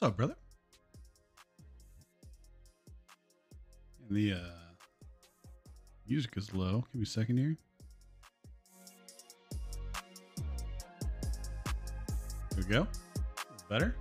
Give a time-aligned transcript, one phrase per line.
[0.00, 0.36] What's up, brother?
[4.08, 4.38] And the uh,
[6.08, 6.86] music is low.
[6.90, 7.58] Give me a second here.
[12.50, 12.86] There we go.
[13.68, 13.94] Better.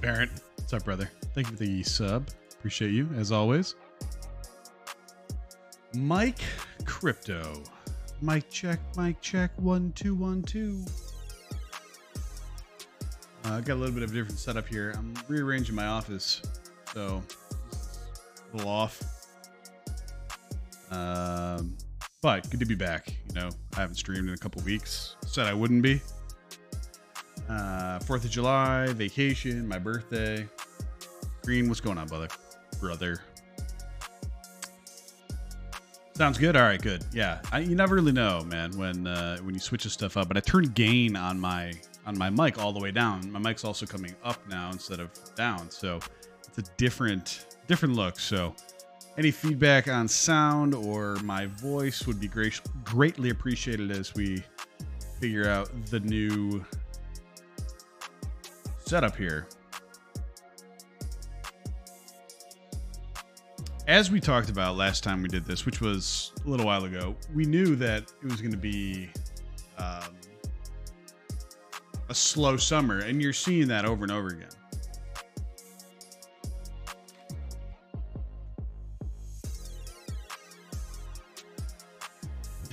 [0.00, 1.10] Barrett, what's up, brother?
[1.34, 2.30] Thank you for the sub.
[2.54, 3.74] Appreciate you, as always.
[5.94, 6.40] Mike
[6.86, 7.62] Crypto.
[8.22, 9.50] Mike check, Mike check.
[9.58, 10.86] One, two, one, two.
[13.44, 14.94] Uh, I've got a little bit of a different setup here.
[14.96, 16.40] I'm rearranging my office,
[16.94, 17.22] so
[18.52, 19.02] a little off.
[20.90, 21.76] Um,
[22.22, 23.12] but good to be back.
[23.28, 25.16] You know, I haven't streamed in a couple weeks.
[25.26, 26.00] Said I wouldn't be.
[27.50, 30.48] Uh, Fourth of July, vacation, my birthday.
[31.42, 32.28] Green, what's going on, brother?
[32.80, 33.20] Brother.
[36.14, 36.56] Sounds good.
[36.56, 37.04] All right, good.
[37.12, 40.28] Yeah, I, you never really know, man, when uh, when you switch this stuff up.
[40.28, 41.72] But I turned gain on my
[42.06, 43.30] on my mic all the way down.
[43.30, 46.00] My mic's also coming up now instead of down, so
[46.46, 48.18] it's a different different look.
[48.18, 48.54] So,
[49.16, 54.42] any feedback on sound or my voice would be great, greatly appreciated as we
[55.20, 56.64] figure out the new
[58.78, 59.46] setup here.
[63.86, 67.14] As we talked about last time we did this, which was a little while ago,
[67.34, 69.10] we knew that it was going to be
[69.76, 70.16] um,
[72.14, 74.48] a slow summer, and you're seeing that over and over again.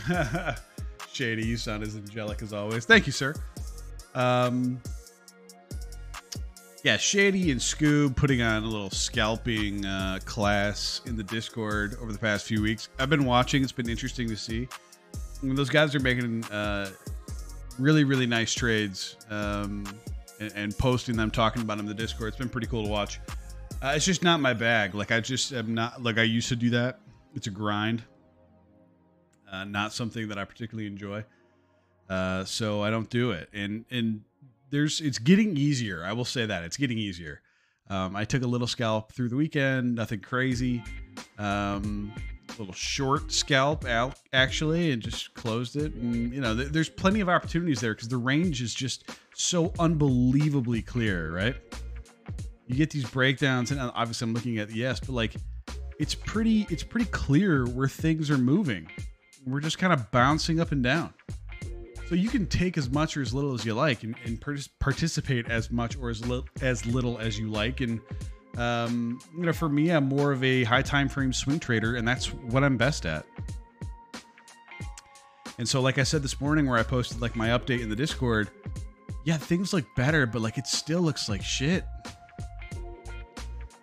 [1.12, 2.86] Shady, you sound as angelic as always.
[2.86, 3.34] Thank you, sir.
[4.14, 4.80] Um,
[6.84, 12.14] yeah, Shady and Scoob putting on a little scalping uh, class in the Discord over
[12.14, 12.90] the past few weeks.
[13.00, 14.68] I've been watching; it's been interesting to see.
[15.42, 16.92] Mean, those guys are making uh,
[17.82, 19.84] really, really nice trades um,
[20.40, 22.30] and, and, posting them, talking about them in the Discord.
[22.30, 23.20] It's been pretty cool to watch.
[23.82, 24.94] Uh, it's just not my bag.
[24.94, 27.00] Like I just am not like I used to do that.
[27.36, 28.04] It's a grind,
[29.52, 31.26] uh, not something that I particularly enjoy.
[32.10, 33.50] Uh, so I don't do it.
[33.54, 34.22] And and
[34.70, 36.04] there's it's getting easier.
[36.04, 37.42] I will say that it's getting easier.
[37.90, 40.84] Um, I took a little scalp through the weekend, nothing crazy.
[41.38, 42.14] Um,
[42.60, 45.94] little short scalp out actually, and just closed it.
[45.94, 49.74] And you know, th- there's plenty of opportunities there because the range is just so
[49.80, 51.56] unbelievably clear, right?
[52.68, 55.36] You get these breakdowns, and uh, obviously I'm looking at the yes, but like
[56.00, 58.88] it's pretty it's pretty clear where things are moving.
[59.46, 61.14] We're just kind of bouncing up and down.
[62.08, 64.44] So you can take as much or as little as you like, and, and
[64.80, 67.80] participate as much or as little as little as you like.
[67.80, 68.02] And
[68.58, 72.08] um, you know, for me, I'm more of a high time frame swing trader, and
[72.08, 73.26] that's what I'm best at.
[75.58, 77.96] And so, like I said this morning, where I posted like my update in the
[77.96, 78.50] Discord,
[79.24, 81.86] yeah, things look better, but like it still looks like shit.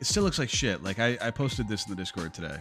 [0.01, 0.83] It still looks like shit.
[0.83, 2.59] Like I, I posted this in the Discord today.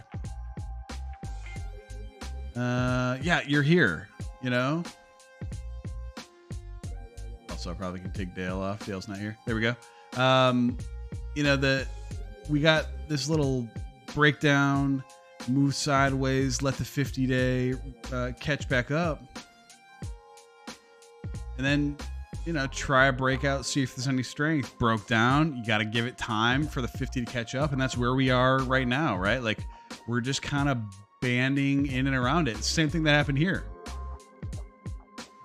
[2.56, 4.08] Uh, yeah, you're here.
[4.42, 4.84] You know,
[7.50, 8.86] Also, I probably can take Dale off.
[8.86, 9.36] Dale's not here.
[9.44, 9.74] There we go.
[10.16, 10.76] Um,
[11.38, 11.86] you know the
[12.48, 13.68] we got this little
[14.12, 15.04] breakdown,
[15.46, 17.74] move sideways, let the 50 day
[18.12, 19.22] uh, catch back up,
[21.56, 21.96] and then
[22.44, 24.76] you know try a breakout, see if there's any strength.
[24.80, 25.56] Broke down.
[25.56, 28.14] You got to give it time for the 50 to catch up, and that's where
[28.14, 29.40] we are right now, right?
[29.40, 29.60] Like
[30.08, 30.78] we're just kind of
[31.20, 32.64] banding in and around it.
[32.64, 33.64] Same thing that happened here.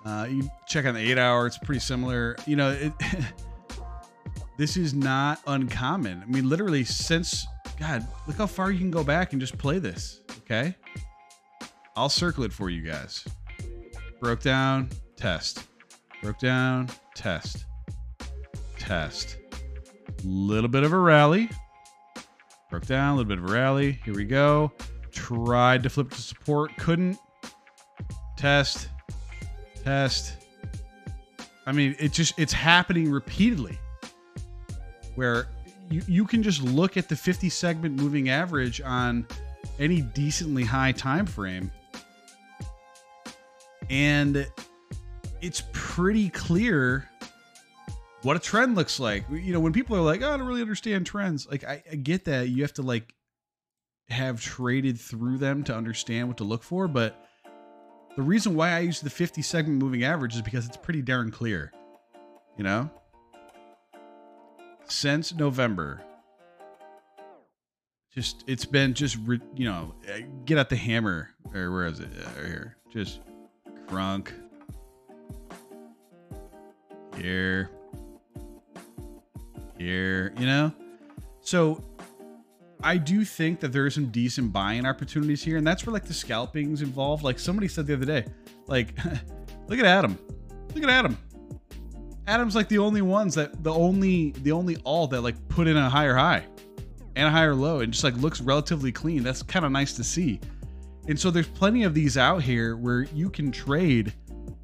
[0.04, 2.34] Uh, you check on the eight hour; it's pretty similar.
[2.46, 2.92] You know, it,
[4.56, 6.22] this is not uncommon.
[6.22, 7.46] I mean, literally since
[7.78, 10.20] God, look how far you can go back and just play this.
[10.40, 10.74] Okay,
[11.96, 13.24] I'll circle it for you guys.
[14.20, 15.66] Broke down, test.
[16.22, 17.64] Broke down, test.
[18.78, 19.38] Test.
[20.24, 21.50] Little bit of a rally.
[22.70, 24.00] Broke down, a little bit of a rally.
[24.04, 24.72] Here we go.
[25.10, 27.18] Tried to flip to support, couldn't.
[28.36, 28.88] Test
[29.84, 30.34] test.
[31.66, 33.78] I mean, it just it's happening repeatedly
[35.16, 35.46] where
[35.90, 39.26] you, you can just look at the 50 segment moving average on
[39.78, 41.70] any decently high time frame
[43.90, 44.46] and
[45.40, 47.08] it's pretty clear
[48.22, 49.24] what a trend looks like.
[49.30, 51.96] You know, when people are like, oh, "I don't really understand trends," like I, I
[51.96, 53.14] get that you have to like
[54.08, 57.26] have traded through them to understand what to look for, but
[58.16, 61.30] the reason why I use the 50 segment moving average is because it's pretty darn
[61.30, 61.72] clear.
[62.56, 62.90] You know?
[64.86, 66.02] Since November,
[68.14, 69.16] just it's been just
[69.54, 69.94] you know
[70.44, 72.08] get out the hammer or where is it?
[72.16, 72.76] Uh, right here.
[72.90, 73.20] Just
[73.86, 74.30] crunk.
[77.16, 77.70] Here.
[79.78, 80.72] Here you know?
[81.40, 81.82] So
[82.84, 86.04] I do think that there are some decent buying opportunities here, and that's where like
[86.04, 87.24] the scalping's involved.
[87.24, 88.26] Like somebody said the other day,
[88.66, 88.94] like,
[89.68, 90.18] look at ATOM,
[90.74, 91.16] look at ATOM.
[92.26, 95.76] ATOM's like the only ones that the only the only all that like put in
[95.76, 96.44] a higher high
[97.16, 99.22] and a higher low and just like looks relatively clean.
[99.22, 100.40] That's kind of nice to see.
[101.06, 104.12] And so there's plenty of these out here where you can trade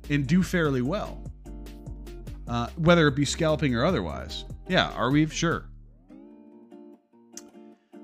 [0.08, 1.22] and do fairly well,
[2.48, 4.46] uh, whether it be scalping or otherwise.
[4.66, 5.66] Yeah, are we sure?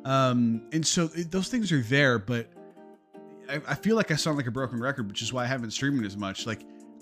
[0.05, 2.47] Um, and so it, those things are there, but
[3.49, 5.71] I, I feel like I sound like a broken record, which is why I haven't
[5.71, 6.47] streamed as much.
[6.47, 6.61] Like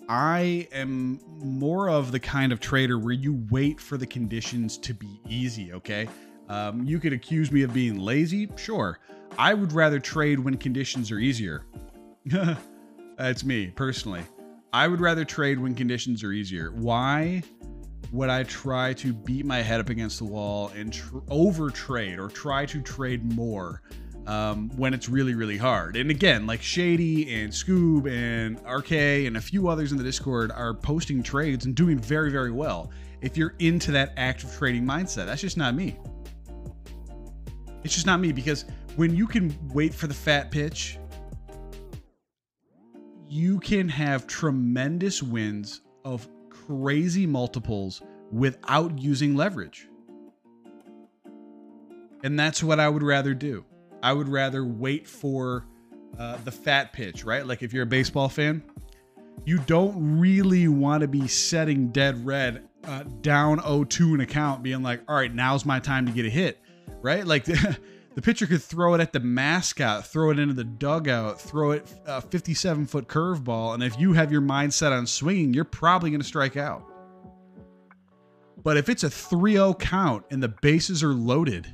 [0.09, 4.95] I am more of the kind of trader where you wait for the conditions to
[4.95, 5.73] be easy.
[5.73, 6.09] Okay,
[6.49, 8.99] um, you could accuse me of being lazy, sure.
[9.39, 11.65] I would rather trade when conditions are easier.
[13.17, 14.23] That's me personally.
[14.73, 16.71] I would rather trade when conditions are easier.
[16.71, 17.43] Why?
[18.15, 22.21] would I try to beat my head up against the wall and tr- over trade
[22.21, 23.83] or try to trade more
[24.27, 25.97] um, when it's really, really hard.
[25.97, 28.93] And again, like Shady and Scoob and RK
[29.27, 32.91] and a few others in the Discord are posting trades and doing very, very well.
[33.21, 35.97] If you're into that active trading mindset, that's just not me.
[37.83, 38.65] It's just not me because
[38.97, 40.99] when you can wait for the fat pitch,
[43.29, 49.89] you can have tremendous wins of crazy multiples without using leverage.
[52.23, 53.65] And that's what I would rather do.
[54.05, 55.65] I would rather wait for
[56.19, 57.47] uh, the fat pitch, right?
[57.47, 58.63] Like if you're a baseball fan,
[59.47, 64.83] you don't really want to be setting dead red uh, down 0-2 an account, being
[64.83, 66.61] like, all right, now's my time to get a hit,
[67.01, 67.27] right?
[67.27, 67.79] Like the,
[68.15, 71.91] the pitcher could throw it at the mascot, throw it into the dugout, throw it
[72.05, 73.73] a 57 foot curveball.
[73.73, 76.85] And if you have your mindset on swinging, you're probably going to strike out.
[78.63, 81.73] But if it's a 3 0 count and the bases are loaded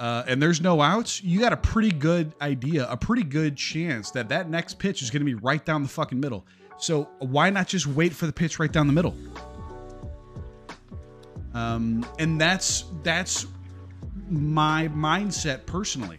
[0.00, 4.10] uh, and there's no outs, you got a pretty good idea, a pretty good chance
[4.10, 6.44] that that next pitch is going to be right down the fucking middle.
[6.78, 9.14] So why not just wait for the pitch right down the middle?
[11.54, 13.46] Um, and that's that's
[14.28, 16.18] my mindset personally.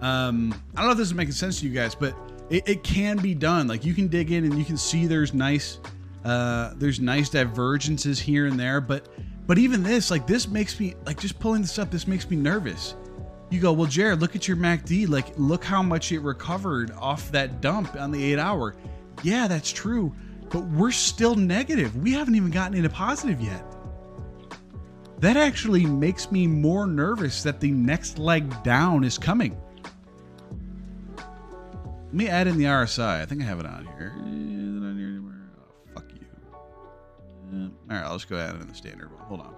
[0.00, 2.16] Um, I don't know if this is making sense to you guys, but
[2.50, 3.66] it, it can be done.
[3.66, 5.78] Like you can dig in and you can see there's nice,
[6.24, 9.08] uh, there's nice divergences here and there, but
[9.46, 11.90] but even this, like this makes me like just pulling this up.
[11.90, 12.94] This makes me nervous.
[13.50, 15.08] You go, well, Jared, look at your MACD.
[15.08, 18.74] Like, look how much it recovered off that dump on the eight hour.
[19.22, 20.12] Yeah, that's true,
[20.50, 21.96] but we're still negative.
[21.96, 23.64] We haven't even gotten into positive yet
[25.20, 29.56] that actually makes me more nervous that the next leg down is coming.
[31.16, 33.20] Let me add in the RSI.
[33.22, 34.14] I think I have it on here.
[37.52, 39.22] All right, I'll just go add it in the standard one.
[39.24, 39.54] Hold on.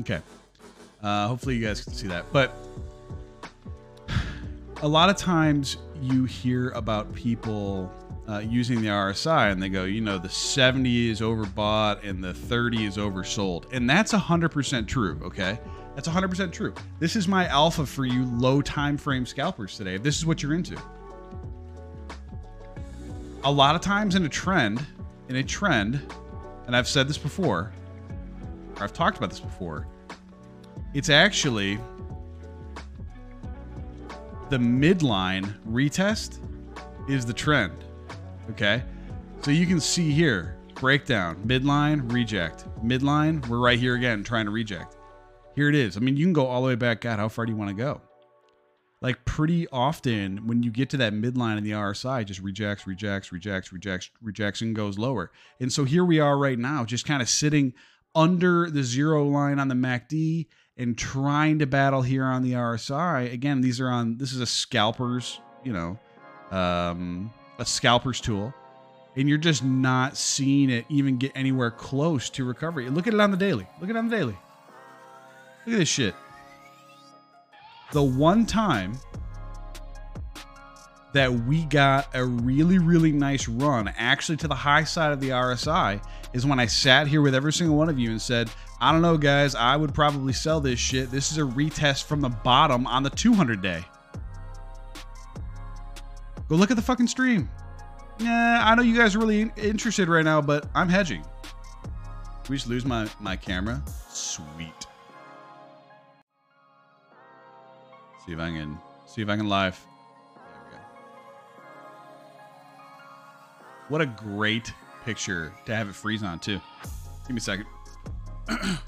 [0.00, 0.20] Okay.
[1.02, 2.24] Uh, hopefully, you guys can see that.
[2.32, 2.54] But
[4.82, 7.92] a lot of times you hear about people
[8.28, 12.34] uh, using the RSI and they go, you know, the 70 is overbought and the
[12.34, 13.72] 30 is oversold.
[13.72, 15.58] And that's 100% true, okay?
[15.94, 16.74] That's 100% true.
[16.98, 19.94] This is my alpha for you low time frame scalpers today.
[19.94, 20.80] If this is what you're into.
[23.44, 24.84] A lot of times in a trend,
[25.28, 26.00] in a trend,
[26.66, 27.72] and I've said this before,
[28.76, 29.86] or I've talked about this before,
[30.92, 31.78] it's actually
[34.50, 36.38] the midline retest
[37.08, 37.72] is the trend.
[38.50, 38.82] Okay.
[39.42, 42.66] So you can see here breakdown, midline, reject.
[42.84, 44.96] Midline, we're right here again trying to reject.
[45.54, 45.96] Here it is.
[45.96, 47.00] I mean, you can go all the way back.
[47.00, 48.00] God, how far do you want to go?
[49.00, 53.32] Like pretty often when you get to that midline in the RSI, just rejects, rejects,
[53.32, 55.30] rejects, rejects, rejects, and goes lower.
[55.60, 57.74] And so here we are right now, just kind of sitting
[58.14, 63.32] under the zero line on the MACD and trying to battle here on the RSI.
[63.32, 65.98] Again, these are on this is a scalper's, you know,
[66.56, 68.54] um, a scalper's tool.
[69.16, 72.88] And you're just not seeing it even get anywhere close to recovery.
[72.88, 73.66] Look at it on the daily.
[73.80, 74.36] Look at it on the daily.
[75.66, 76.14] Look at this shit.
[77.92, 78.98] The one time
[81.14, 85.30] that we got a really, really nice run actually to the high side of the
[85.30, 88.50] RSI is when I sat here with every single one of you and said,
[88.80, 91.10] I don't know, guys, I would probably sell this shit.
[91.10, 93.84] This is a retest from the bottom on the 200 day.
[96.48, 97.48] Go look at the fucking stream.
[98.18, 101.24] Yeah, I know you guys are really interested right now, but I'm hedging.
[102.48, 103.82] we just lose my, my camera?
[104.08, 104.86] Sweet.
[108.26, 109.78] See if I can see if I can live.
[113.88, 114.72] What a great
[115.04, 116.60] picture to have it freeze on too.
[117.26, 117.66] Give me a second.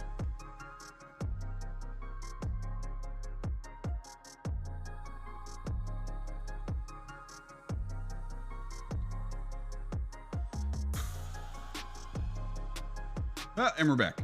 [13.61, 14.19] ah, and we're back.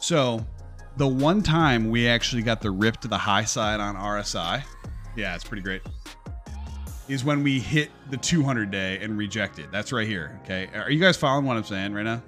[0.00, 0.44] So,
[0.96, 4.62] the one time we actually got the rip to the high side on RSI,
[5.16, 5.82] yeah, it's pretty great
[7.08, 9.68] is when we hit the 200 day and rejected.
[9.70, 10.40] That's right here.
[10.42, 10.68] Okay.
[10.74, 12.22] Are you guys following what I'm saying right now?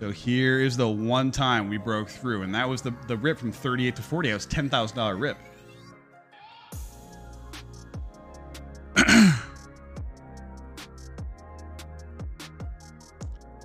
[0.00, 3.38] So here is the one time we broke through, and that was the, the rip
[3.38, 4.28] from 38 to 40.
[4.28, 5.38] That was $10,000 rip.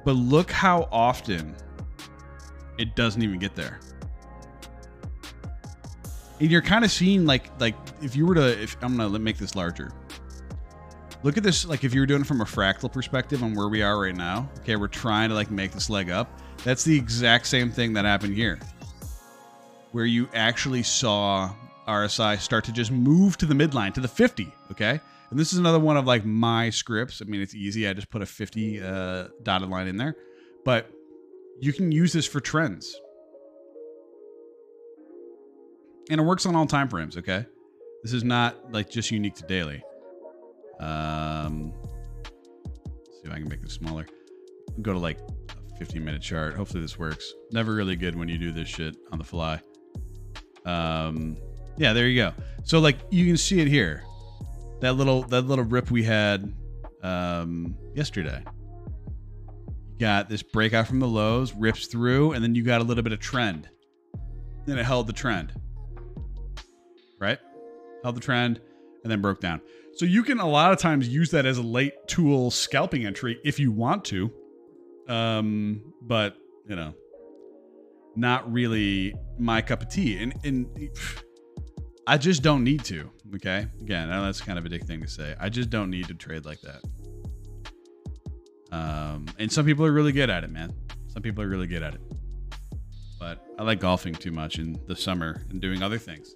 [0.09, 1.55] But look how often
[2.79, 3.79] it doesn't even get there.
[6.39, 9.37] And you're kind of seeing like like if you were to if I'm gonna make
[9.37, 9.91] this larger.
[11.21, 13.67] Look at this like if you were doing it from a fractal perspective on where
[13.67, 16.27] we are right now okay we're trying to like make this leg up.
[16.63, 18.57] That's the exact same thing that happened here
[19.91, 21.53] where you actually saw
[21.87, 25.59] rsi start to just move to the midline to the 50 okay and this is
[25.59, 28.81] another one of like my scripts i mean it's easy i just put a 50
[28.81, 30.15] uh, dotted line in there
[30.65, 30.89] but
[31.59, 32.95] you can use this for trends
[36.09, 37.45] and it works on all time frames okay
[38.03, 39.83] this is not like just unique to daily
[40.79, 41.73] um,
[43.21, 44.07] see if I can make this smaller.
[44.81, 46.55] Go to like a 15 minute chart.
[46.55, 47.33] Hopefully this works.
[47.51, 49.61] Never really good when you do this shit on the fly.
[50.65, 51.37] Um,
[51.77, 52.33] yeah, there you go.
[52.63, 54.03] So like you can see it here.
[54.81, 56.53] That little that little rip we had
[57.03, 58.43] um, yesterday.
[59.91, 63.03] You got this breakout from the lows, rips through, and then you got a little
[63.03, 63.69] bit of trend.
[64.65, 65.53] Then it held the trend.
[67.19, 67.39] Right?
[68.03, 68.61] Held the trend
[69.03, 69.61] and then broke down.
[69.95, 73.39] So you can a lot of times use that as a late tool scalping entry
[73.43, 74.31] if you want to.
[75.09, 76.93] Um, but you know,
[78.15, 80.21] not really my cup of tea.
[80.21, 80.89] And and
[82.09, 83.07] I just don't need to.
[83.35, 83.67] Okay.
[83.81, 85.35] Again, that's kind of a dick thing to say.
[85.39, 86.81] I just don't need to trade like that.
[88.71, 90.73] Um, and some people are really good at it, man.
[91.09, 92.01] Some people are really good at it.
[93.19, 96.33] But I like golfing too much in the summer and doing other things.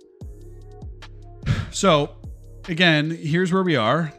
[1.72, 2.18] So
[2.70, 4.14] again, here's where we are.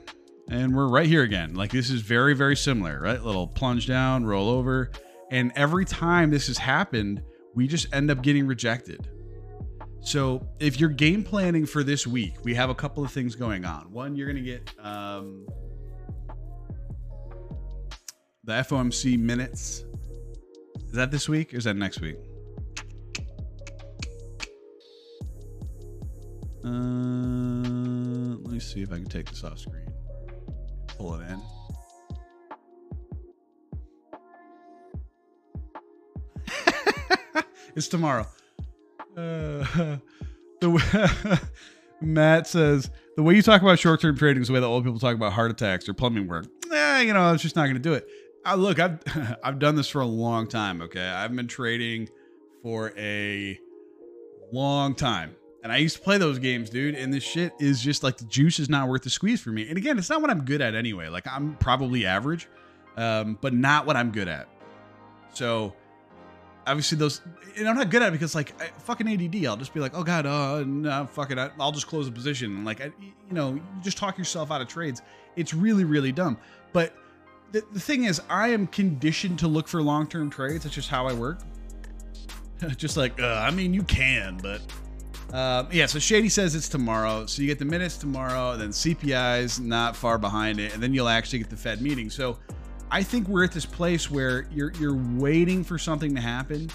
[0.49, 1.54] And we're right here again.
[1.54, 3.23] Like this is very, very similar, right?
[3.23, 4.90] Little plunge down, roll over.
[5.30, 7.23] And every time this has happened,
[7.54, 9.08] we just end up getting rejected.
[10.04, 13.64] So if you're game planning for this week, we have a couple of things going
[13.64, 13.90] on.
[13.90, 15.46] One, you're going to get um,
[18.44, 19.82] the FOMC minutes.
[20.76, 22.18] Is that this week or is that next week?
[26.62, 26.68] Uh,
[28.42, 29.88] let me see if I can take this off screen.
[30.99, 31.40] Pull it in.
[37.75, 38.26] it's tomorrow.
[39.16, 39.97] Uh,
[40.61, 41.40] the
[42.00, 44.99] Matt says the way you talk about short-term trading is the way that old people
[44.99, 46.47] talk about heart attacks or plumbing work.
[46.73, 48.09] Eh, you know, it's just not going to do it.
[48.47, 48.99] Uh, look, I've
[49.42, 50.83] I've done this for a long time.
[50.83, 52.09] Okay, I've been trading
[52.62, 53.59] for a
[54.52, 55.37] long time.
[55.62, 56.94] And I used to play those games, dude.
[56.94, 59.66] And this shit is just like the juice is not worth the squeeze for me.
[59.66, 61.09] And again, it's not what I'm good at anyway.
[61.09, 62.49] Like I'm probably average,
[62.99, 64.47] um, but not what I'm good at.
[65.33, 65.73] So
[66.66, 67.21] obviously those,
[67.56, 69.47] and I'm not good at it because like I, fucking ADD.
[69.47, 71.38] I'll just be like, oh god, uh, no, fuck it.
[71.38, 72.56] I'll just close the position.
[72.56, 75.02] And like, I, you know, you just talk yourself out of trades.
[75.37, 76.38] It's really, really dumb.
[76.73, 76.94] But
[77.52, 80.64] the, the thing is, I am conditioned to look for long term trades.
[80.64, 81.40] That's just how I work.
[82.76, 84.61] just like, uh, I mean, you can, but
[85.33, 87.26] uh, yeah, so Shady says it's tomorrow.
[87.26, 91.09] So you get the minutes tomorrow, then CPI's not far behind it, and then you'll
[91.09, 92.09] actually get the Fed meeting.
[92.09, 92.38] So
[92.94, 96.70] I think we're at this place where you're you're waiting for something to happen.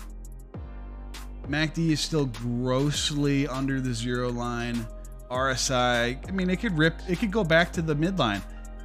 [1.47, 4.85] MACD is still grossly under the zero line.
[5.31, 8.41] RSI, I mean, it could rip, it could go back to the midline.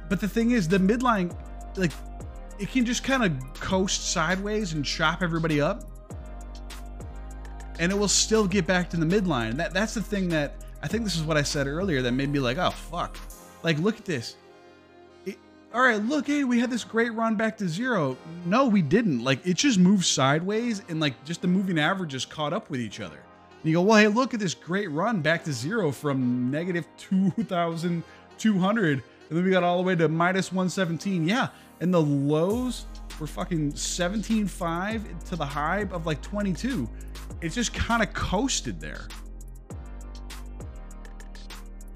[0.07, 1.35] But the thing is, the midline,
[1.75, 1.91] like,
[2.57, 5.83] it can just kind of coast sideways and chop everybody up
[7.79, 9.57] and it will still get back to the midline.
[9.57, 12.29] That that's the thing that I think this is what I said earlier that made
[12.29, 13.17] me like, oh fuck.
[13.61, 14.37] Like, look at this.
[15.75, 18.15] All right, look, hey, we had this great run back to zero.
[18.45, 19.25] No, we didn't.
[19.25, 23.01] Like, it just moved sideways, and like just the moving averages caught up with each
[23.01, 23.17] other.
[23.17, 26.87] And you go, well, hey, look at this great run back to zero from negative
[26.97, 29.03] 2,200.
[29.27, 31.27] And then we got all the way to minus 117.
[31.27, 31.49] Yeah.
[31.81, 32.85] And the lows
[33.19, 36.89] were fucking 17.5 to the high of like 22.
[37.41, 39.09] It just kind of coasted there.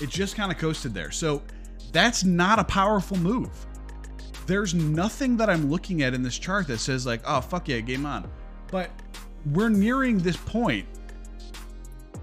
[0.02, 1.12] It just kind of coasted there.
[1.12, 1.42] So
[1.94, 3.68] that's not a powerful move.
[4.50, 7.82] There's nothing that I'm looking at in this chart that says, like, oh, fuck yeah,
[7.82, 8.28] game on.
[8.72, 8.90] But
[9.54, 10.88] we're nearing this point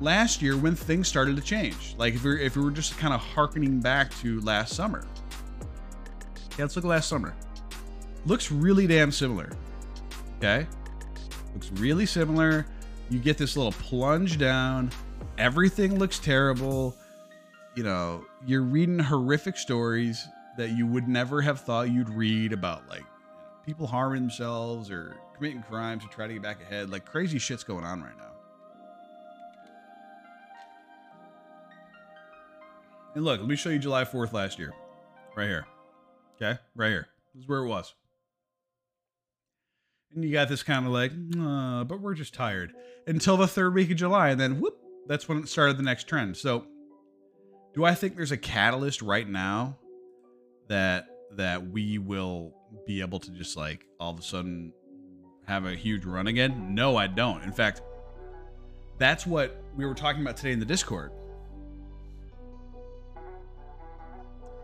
[0.01, 1.95] last year when things started to change.
[1.99, 5.07] Like if we if we were just kind of harkening back to last summer.
[6.59, 7.33] Yeah, let's look at last summer.
[8.25, 9.53] Looks really damn similar.
[10.39, 10.67] Okay?
[11.55, 12.67] Looks really similar.
[13.09, 14.91] You get this little plunge down.
[15.39, 16.97] Everything looks terrible.
[17.77, 22.89] You know, you're reading horrific stories that you would never have thought you'd read about
[22.89, 23.05] like
[23.65, 26.91] people harming themselves or committing crimes to try to get back ahead.
[26.91, 28.25] Like crazy shit's going on right now.
[33.15, 34.75] And look, let me show you July 4th last year.
[35.35, 35.67] Right here.
[36.37, 36.59] Okay?
[36.75, 37.09] Right here.
[37.35, 37.95] This is where it was.
[40.15, 42.73] And you got this kind of like, uh, but we're just tired.
[43.07, 44.29] Until the third week of July.
[44.29, 46.37] And then whoop, that's when it started the next trend.
[46.37, 46.67] So
[47.75, 49.79] do I think there's a catalyst right now
[50.69, 52.55] that that we will
[52.87, 54.73] be able to just like all of a sudden
[55.47, 56.75] have a huge run again?
[56.75, 57.43] No, I don't.
[57.43, 57.83] In fact,
[58.99, 61.13] that's what we were talking about today in the Discord.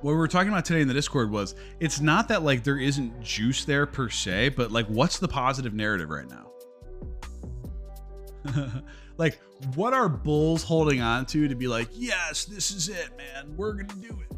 [0.02, 2.78] what we were talking about today in the Discord was it's not that like there
[2.78, 6.50] isn't juice there per se, but like what's the positive narrative right now?
[9.16, 9.40] like
[9.76, 13.54] what are bulls holding on to to be like, yes, this is it, man.
[13.56, 14.36] We're gonna do it.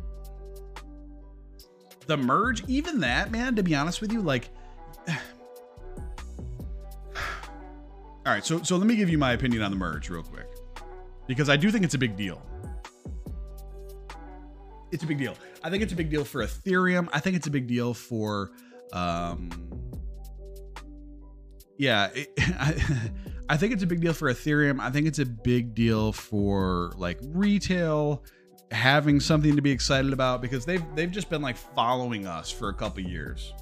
[2.07, 4.51] The merge, even that, man, to be honest with you, like
[8.27, 10.47] All right, so so let me give you my opinion on the merge real quick.
[11.27, 12.43] Because I do think it's a big deal
[14.95, 15.37] it's a big deal.
[15.63, 17.09] I think it's a big deal for Ethereum.
[17.13, 18.53] I think it's a big deal for,
[18.93, 19.51] um,
[21.77, 23.11] yeah, it, I,
[23.49, 24.81] I think it's a big deal for Ethereum.
[24.81, 28.23] I think it's a big deal for like retail
[28.75, 32.69] having something to be excited about because they've they've just been like following us for
[32.69, 33.55] a couple years.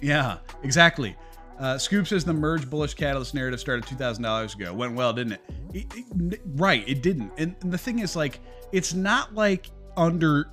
[0.00, 1.16] Yeah, exactly.
[1.58, 4.72] Uh, Scoob says the merge bullish catalyst narrative started two thousand dollars ago.
[4.72, 5.40] Went well, didn't it?
[5.74, 5.86] It,
[6.32, 6.40] it?
[6.54, 7.32] Right, it didn't.
[7.36, 8.40] And, and the thing is, like,
[8.72, 10.48] it's not like under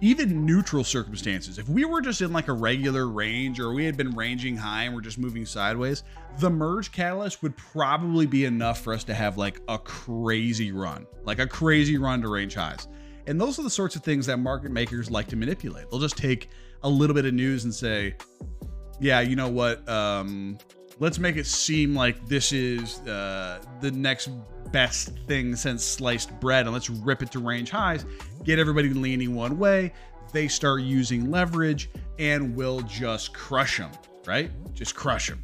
[0.00, 1.58] even neutral circumstances.
[1.58, 4.84] If we were just in like a regular range, or we had been ranging high
[4.84, 6.02] and we're just moving sideways,
[6.38, 11.06] the merge catalyst would probably be enough for us to have like a crazy run,
[11.24, 12.88] like a crazy run to range highs.
[13.26, 15.90] And those are the sorts of things that market makers like to manipulate.
[15.90, 16.50] They'll just take
[16.82, 18.14] a little bit of news and say,
[19.00, 19.88] yeah, you know what?
[19.88, 20.58] Um,
[21.00, 24.28] let's make it seem like this is uh, the next
[24.72, 28.04] best thing since sliced bread, and let's rip it to range highs,
[28.44, 29.92] get everybody leaning one way.
[30.32, 33.90] They start using leverage, and we'll just crush them,
[34.26, 34.50] right?
[34.74, 35.42] Just crush them.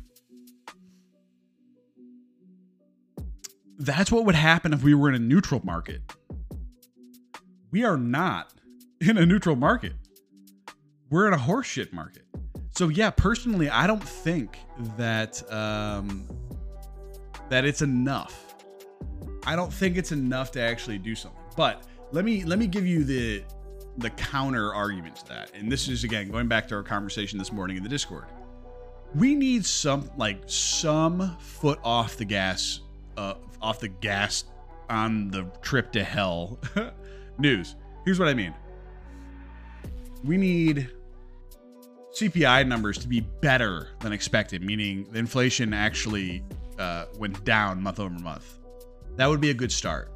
[3.79, 6.03] That's what would happen if we were in a neutral market.
[7.71, 8.53] We are not
[9.01, 9.95] in a neutral market.
[11.11, 12.23] We're in a horseshit market.
[12.75, 14.59] So yeah, personally, I don't think
[14.97, 16.27] that um,
[17.51, 18.52] that it's enough.
[19.45, 21.41] I don't think it's enough to actually do something.
[21.57, 23.45] But let me let me give you the
[23.99, 25.53] the counter argument to that.
[25.55, 28.25] And this is again going back to our conversation this morning in the Discord.
[29.15, 32.81] We need some like some foot off the gas,
[33.17, 34.45] uh, off the gas
[34.89, 36.59] on the trip to hell.
[37.39, 37.77] News.
[38.05, 38.55] Here's what I mean.
[40.25, 40.91] We need
[42.13, 46.43] CPI numbers to be better than expected, meaning the inflation actually
[46.79, 48.59] uh, went down month over month.
[49.17, 50.11] That would be a good start.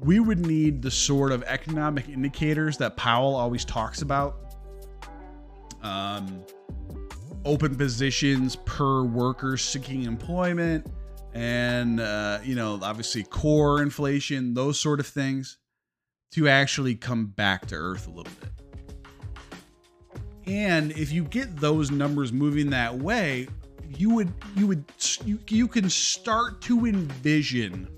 [0.00, 4.36] We would need the sort of economic indicators that Powell always talks about.
[5.82, 6.44] Um,
[7.44, 10.86] open positions per worker seeking employment,
[11.34, 15.58] and uh, you know, obviously core inflation, those sort of things,
[16.32, 18.50] to actually come back to earth a little bit.
[20.46, 23.48] And if you get those numbers moving that way,
[23.96, 24.84] you would you would
[25.24, 27.88] you, you can start to envision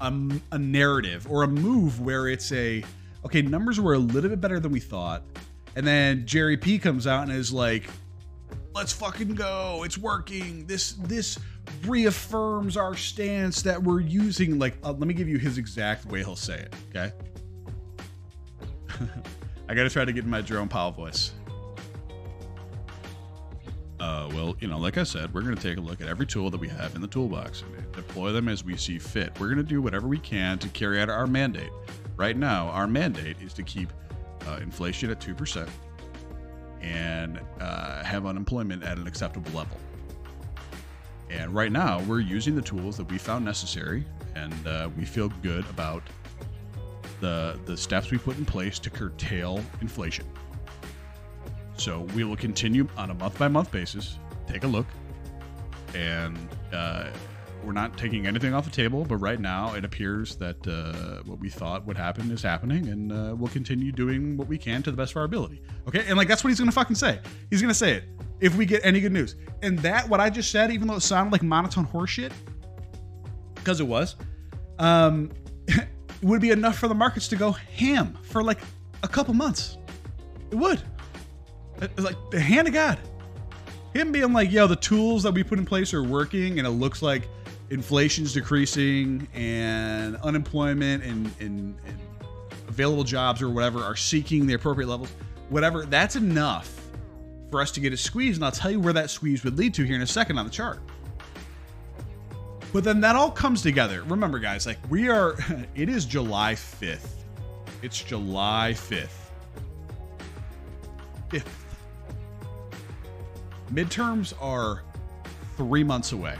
[0.00, 0.12] a,
[0.52, 2.84] a narrative or a move where it's a
[3.24, 5.22] okay numbers were a little bit better than we thought
[5.76, 7.88] and then jerry p comes out and is like
[8.78, 9.82] let's fucking go.
[9.84, 10.64] It's working.
[10.66, 11.38] This this
[11.84, 14.58] reaffirms our stance that we're using.
[14.58, 16.74] Like, uh, let me give you his exact way he'll say it.
[16.90, 17.12] Okay.
[19.68, 21.32] I got to try to get in my Jerome Powell voice.
[24.00, 26.26] Uh, well, you know, like I said, we're going to take a look at every
[26.26, 29.38] tool that we have in the toolbox and deploy them as we see fit.
[29.40, 31.70] We're going to do whatever we can to carry out our mandate.
[32.16, 33.92] Right now, our mandate is to keep
[34.46, 35.68] uh, inflation at 2%
[36.80, 39.76] and uh, have unemployment at an acceptable level.
[41.30, 45.28] And right now, we're using the tools that we found necessary, and uh, we feel
[45.42, 46.02] good about
[47.20, 50.24] the the steps we put in place to curtail inflation.
[51.78, 54.18] So we will continue on a month by month basis.
[54.48, 54.86] Take a look,
[55.94, 56.36] and
[56.72, 57.06] uh,
[57.64, 59.04] we're not taking anything off the table.
[59.04, 63.12] But right now, it appears that uh, what we thought would happen is happening, and
[63.12, 65.62] uh, we'll continue doing what we can to the best of our ability.
[65.86, 67.20] Okay, and like that's what he's gonna fucking say.
[67.48, 68.04] He's gonna say it
[68.40, 69.36] if we get any good news.
[69.62, 72.32] And that what I just said, even though it sounded like monotone horseshit,
[73.54, 74.16] because it was,
[74.80, 75.30] um,
[76.22, 78.58] would be enough for the markets to go ham for like
[79.04, 79.78] a couple months.
[80.50, 80.82] It would.
[81.80, 82.98] It's like the hand of God.
[83.94, 86.70] Him being like, yo, the tools that we put in place are working and it
[86.70, 87.28] looks like
[87.70, 91.98] inflation's decreasing and unemployment and, and, and
[92.68, 95.10] available jobs or whatever are seeking the appropriate levels,
[95.48, 96.74] whatever, that's enough
[97.50, 98.36] for us to get a squeeze.
[98.36, 100.44] And I'll tell you where that squeeze would lead to here in a second on
[100.44, 100.80] the chart.
[102.72, 104.02] But then that all comes together.
[104.02, 105.34] Remember, guys, like we are,
[105.74, 107.08] it is July 5th.
[107.82, 109.08] It's July 5th.
[111.30, 111.67] 5th.
[113.72, 114.82] Midterms are
[115.56, 116.36] three months away,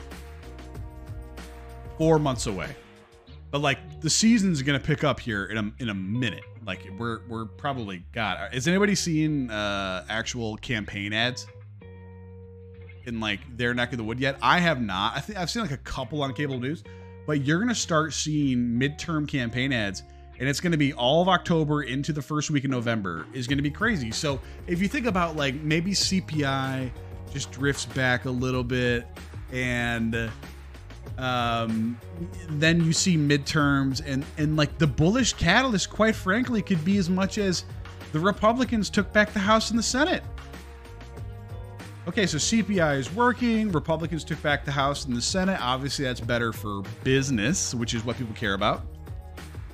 [1.97, 2.69] four months away.
[3.51, 6.45] But like the season's gonna pick up here in a in a minute.
[6.67, 8.55] Like we're we're probably God.
[8.55, 11.47] Is anybody seeing uh, actual campaign ads?
[13.09, 14.37] in like their neck of the wood yet.
[14.41, 15.17] I have not.
[15.17, 16.85] I think I've seen like a couple on cable news,
[17.27, 20.05] but you're gonna start seeing midterm campaign ads,
[20.39, 23.63] and it's gonna be all of October into the first week of November is gonna
[23.63, 24.13] be crazy.
[24.13, 26.91] So if you think about like maybe CPI
[27.33, 29.07] just drifts back a little bit,
[29.53, 30.31] and
[31.19, 31.99] um,
[32.49, 37.11] then you see midterms, and and like the bullish catalyst, quite frankly, could be as
[37.11, 37.65] much as
[38.13, 40.23] the Republicans took back the House and the Senate.
[42.07, 43.71] Okay, so CPI is working.
[43.71, 45.61] Republicans took back the House and the Senate.
[45.61, 48.83] Obviously, that's better for business, which is what people care about.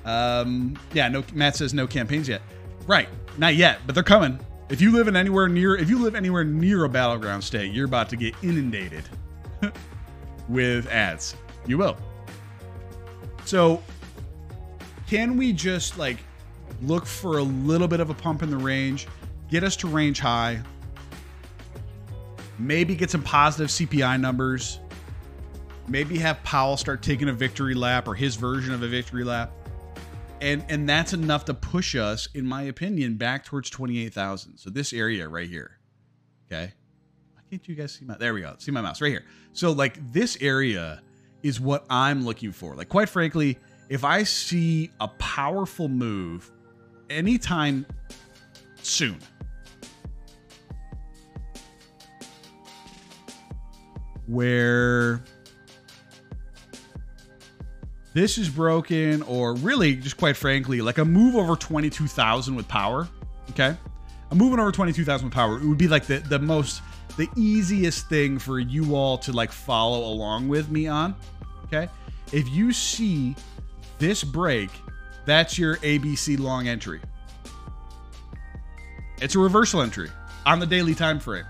[0.03, 1.23] Um, yeah, no.
[1.33, 2.41] Matt says no campaigns yet.
[2.87, 4.39] Right, not yet, but they're coming.
[4.69, 7.85] If you live in anywhere near, if you live anywhere near a battleground state, you're
[7.85, 9.03] about to get inundated
[10.49, 11.35] with ads.
[11.67, 11.97] You will.
[13.45, 13.83] So,
[15.07, 16.17] can we just like
[16.81, 19.07] look for a little bit of a pump in the range,
[19.49, 20.61] get us to range high?
[22.57, 24.79] maybe get some positive CPI numbers,
[25.87, 29.51] maybe have Powell start taking a victory lap or his version of a victory lap.
[30.45, 34.57] And and that's enough to push us, in my opinion, back towards 28,000.
[34.57, 35.79] So this area right here.
[36.45, 36.71] Okay.
[37.33, 38.53] Why can't you guys see my there we go.
[38.59, 39.25] See my mouse right here.
[39.53, 41.01] So like this area
[41.41, 42.75] is what I'm looking for.
[42.75, 43.57] Like quite frankly,
[43.89, 46.51] if I see a powerful move
[47.09, 47.87] anytime
[48.83, 49.17] soon,
[54.27, 55.23] where
[58.15, 63.09] this is broken, or really, just quite frankly, like a move over 22,000 with power.
[63.49, 63.75] Okay.
[64.31, 66.81] A moving over 22,000 with power, it would be like the, the most,
[67.17, 71.13] the easiest thing for you all to like follow along with me on.
[71.65, 71.89] Okay.
[72.31, 73.35] If you see
[73.99, 74.69] this break,
[75.25, 77.01] that's your ABC long entry.
[79.21, 80.09] It's a reversal entry
[80.45, 81.45] on the daily time frame.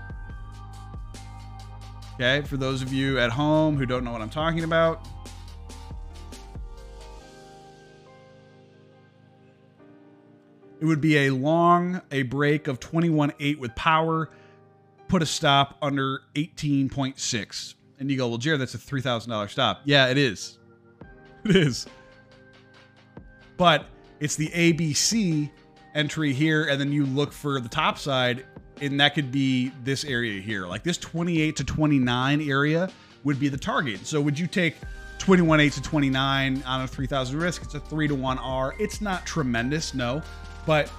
[2.14, 5.06] Okay, for those of you at home who don't know what I'm talking about.
[10.80, 14.30] It would be a long, a break of 21.8 with power,
[15.08, 17.74] put a stop under 18.6.
[17.98, 19.80] And you go, well, Jared, that's a $3,000 stop.
[19.84, 20.58] Yeah, it is.
[21.44, 21.86] It is.
[23.56, 23.86] But
[24.18, 25.48] it's the ABC
[25.94, 28.44] entry here, and then you look for the top side
[28.80, 30.66] and that could be this area here.
[30.66, 32.90] Like this 28 to 29 area
[33.24, 34.06] would be the target.
[34.06, 34.76] So would you take
[35.18, 37.62] 21 8 to 29 on a 3000 risk?
[37.62, 38.74] It's a 3 to 1 R.
[38.78, 40.22] It's not tremendous, no,
[40.66, 40.90] but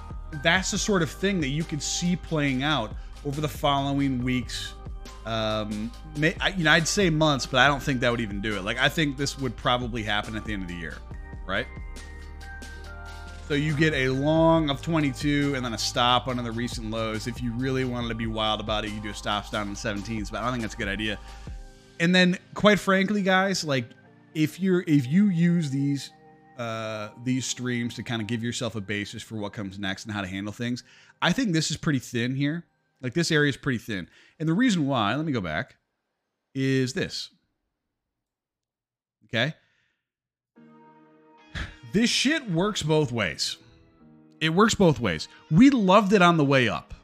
[0.42, 2.92] that's the sort of thing that you could see playing out
[3.24, 4.74] over the following weeks.
[5.26, 8.56] Um, may, you know, I'd say months, but I don't think that would even do
[8.56, 8.64] it.
[8.64, 10.96] Like, I think this would probably happen at the end of the year,
[11.46, 11.66] right?
[13.46, 17.26] So you get a long of 22 and then a stop under the recent lows.
[17.26, 19.72] If you really wanted to be wild about it, you do a stops down in
[19.72, 21.18] the 17s, but I don't think that's a good idea.
[21.98, 23.86] And then, quite frankly, guys, like
[24.34, 26.10] if you're if you use these
[26.58, 30.12] uh, these streams to kind of give yourself a basis for what comes next and
[30.12, 30.84] how to handle things,
[31.22, 32.64] I think this is pretty thin here.
[33.00, 34.08] Like this area is pretty thin,
[34.40, 35.76] and the reason why, let me go back,
[36.54, 37.30] is this.
[39.26, 39.54] Okay
[41.92, 43.56] this shit works both ways.
[44.40, 45.28] It works both ways.
[45.50, 46.94] We loved it on the way up.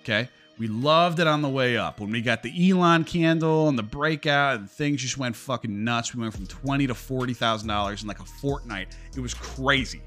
[0.00, 0.28] Okay.
[0.58, 2.00] We loved it on the way up.
[2.00, 6.14] When we got the Elon candle and the breakout and things just went fucking nuts.
[6.14, 8.96] We went from twenty to forty thousand dollars in like a fortnight.
[9.14, 10.00] It was crazy.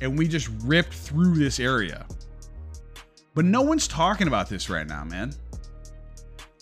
[0.00, 2.06] And we just ripped through this area.
[3.34, 5.32] But no one's talking about this right now, man.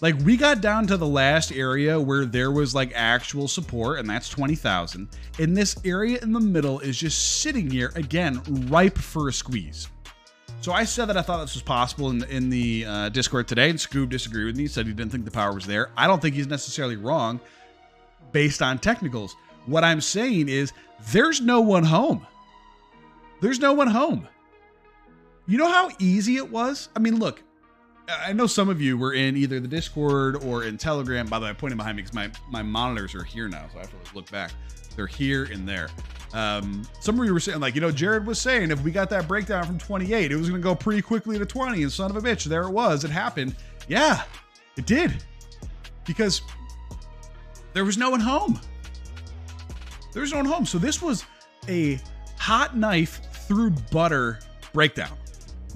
[0.00, 4.10] Like we got down to the last area where there was like actual support, and
[4.10, 5.08] that's 20,000.
[5.38, 9.88] And this area in the middle is just sitting here again, ripe for a squeeze.
[10.64, 13.68] So I said that I thought this was possible in, in the uh, Discord today,
[13.68, 14.66] and Scoob disagreed with me.
[14.66, 15.90] Said he didn't think the power was there.
[15.94, 17.38] I don't think he's necessarily wrong
[18.32, 19.36] based on technicals.
[19.66, 20.72] What I'm saying is
[21.12, 22.26] there's no one home.
[23.42, 24.26] There's no one home.
[25.46, 26.88] You know how easy it was?
[26.96, 27.42] I mean, look,
[28.08, 31.26] I know some of you were in either the Discord or in Telegram.
[31.26, 33.80] By the way, I'm pointing behind me because my, my monitors are here now, so
[33.80, 34.50] I have to look back.
[34.96, 35.90] They're here and there.
[36.34, 39.08] Um, some of you were saying, like, you know, Jared was saying if we got
[39.10, 42.10] that breakdown from 28, it was going to go pretty quickly to 20, and son
[42.10, 43.04] of a bitch, there it was.
[43.04, 43.54] It happened.
[43.86, 44.24] Yeah,
[44.76, 45.22] it did.
[46.04, 46.42] Because
[47.72, 48.60] there was no one home.
[50.12, 50.66] There was no one home.
[50.66, 51.24] So this was
[51.68, 52.00] a
[52.36, 54.40] hot knife through butter
[54.72, 55.16] breakdown.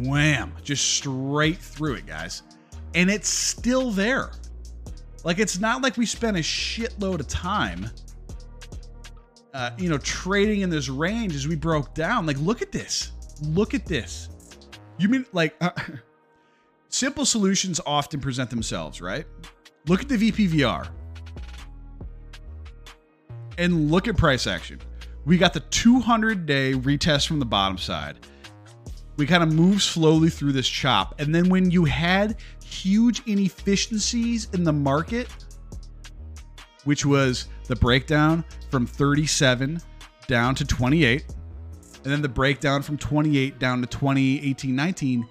[0.00, 0.52] Wham!
[0.62, 2.42] Just straight through it, guys.
[2.94, 4.32] And it's still there.
[5.24, 7.90] Like, it's not like we spent a shitload of time,
[9.54, 12.26] uh, you know, trading in this range as we broke down.
[12.26, 13.12] Like, look at this.
[13.42, 14.28] Look at this.
[14.98, 15.70] You mean, like, uh,
[16.88, 19.26] simple solutions often present themselves, right?
[19.86, 20.88] Look at the VPVR.
[23.56, 24.80] And look at price action.
[25.24, 28.18] We got the 200 day retest from the bottom side
[29.18, 31.20] we kind of move slowly through this chop.
[31.20, 35.28] And then when you had huge inefficiencies in the market,
[36.84, 39.80] which was the breakdown from 37
[40.26, 41.24] down to 28,
[42.02, 45.26] and then the breakdown from 28 down to 2018 19,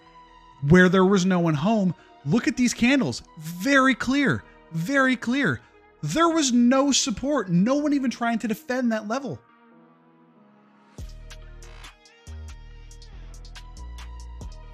[0.69, 1.93] where there was no one home,
[2.25, 3.23] look at these candles.
[3.39, 5.61] Very clear, very clear.
[6.01, 9.39] There was no support, no one even trying to defend that level.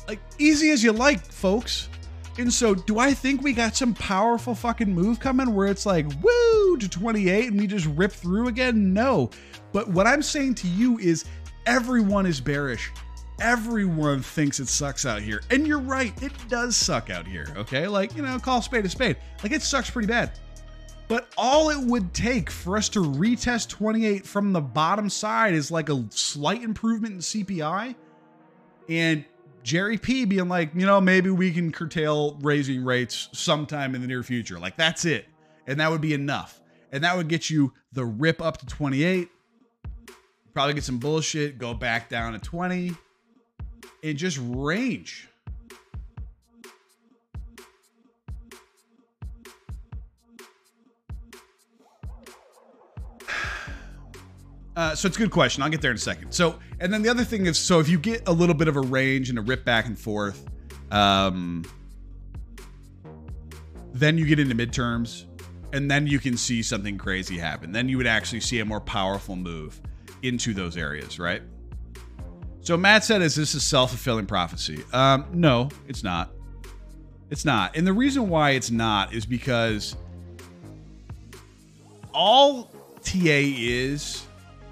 [0.07, 1.89] like easy as you like, folks.
[2.37, 6.07] And so, do I think we got some powerful fucking move coming where it's like,
[6.21, 8.93] woo, to 28 and we just rip through again?
[8.93, 9.29] No.
[9.71, 11.25] But what I'm saying to you is
[11.65, 12.91] everyone is bearish.
[13.39, 15.41] Everyone thinks it sucks out here.
[15.51, 17.87] And you're right, it does suck out here, okay?
[17.87, 19.17] Like, you know, call spade a spade.
[19.43, 20.31] Like, it sucks pretty bad.
[21.07, 25.69] But all it would take for us to retest 28 from the bottom side is
[25.69, 27.95] like a slight improvement in CPI.
[28.89, 29.25] And
[29.63, 34.07] Jerry P being like, you know, maybe we can curtail raising rates sometime in the
[34.07, 34.59] near future.
[34.59, 35.25] Like that's it.
[35.67, 36.59] And that would be enough.
[36.91, 39.29] And that would get you the rip up to 28.
[40.53, 42.93] Probably get some bullshit, go back down to 20
[44.03, 45.29] and just range.
[54.75, 55.61] Uh, so it's a good question.
[55.61, 56.31] I'll get there in a second.
[56.31, 58.75] So, and then the other thing is, so if you get a little bit of
[58.75, 60.45] a range and a rip back and forth,
[60.91, 61.63] um,
[63.93, 65.23] then you get into midterms,
[65.71, 67.71] and then you can see something crazy happen.
[67.71, 69.79] Then you would actually see a more powerful move
[70.23, 71.41] into those areas, right?
[72.59, 76.31] So Matt said, "Is this a self-fulfilling prophecy?" Um, no, it's not.
[77.29, 79.95] It's not, and the reason why it's not is because
[82.13, 82.65] all
[83.01, 84.25] TA is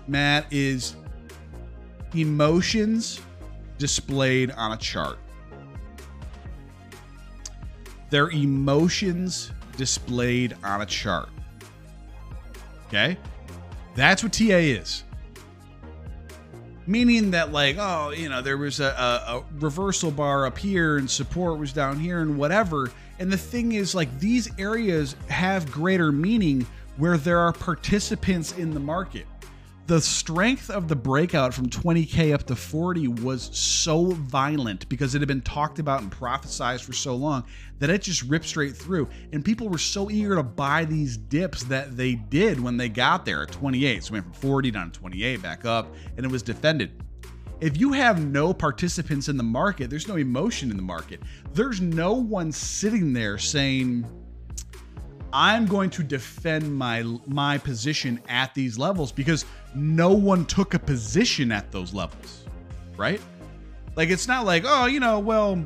[0.08, 0.96] Matt, is
[2.14, 3.22] emotions
[3.78, 5.18] displayed on a chart.
[8.10, 11.30] They're emotions displayed on a chart.
[12.88, 13.18] Okay?
[13.96, 15.04] That's what TA is.
[16.88, 20.98] Meaning that, like, oh, you know, there was a, a, a, reversal bar up here
[20.98, 22.92] and support was down here and whatever.
[23.20, 28.74] And the thing is, like, these areas have greater meaning where there are participants in
[28.74, 29.26] the market
[29.88, 35.22] the strength of the breakout from 20k up to 40 was so violent because it
[35.22, 37.44] had been talked about and prophesized for so long
[37.80, 39.10] that it just ripped straight through.
[39.34, 43.26] And people were so eager to buy these dips that they did when they got
[43.26, 43.44] there.
[43.44, 46.44] at 28 so we went from 40 down to 28 back up and it was
[46.44, 46.92] defended.
[47.60, 51.22] If you have no participants in the market, there's no emotion in the market.
[51.54, 54.06] There's no one sitting there saying,
[55.34, 60.80] I'm going to defend my my position at these levels because no one took a
[60.80, 62.46] position at those levels.
[62.98, 63.22] Right?
[63.96, 65.66] Like it's not like, oh, you know, well,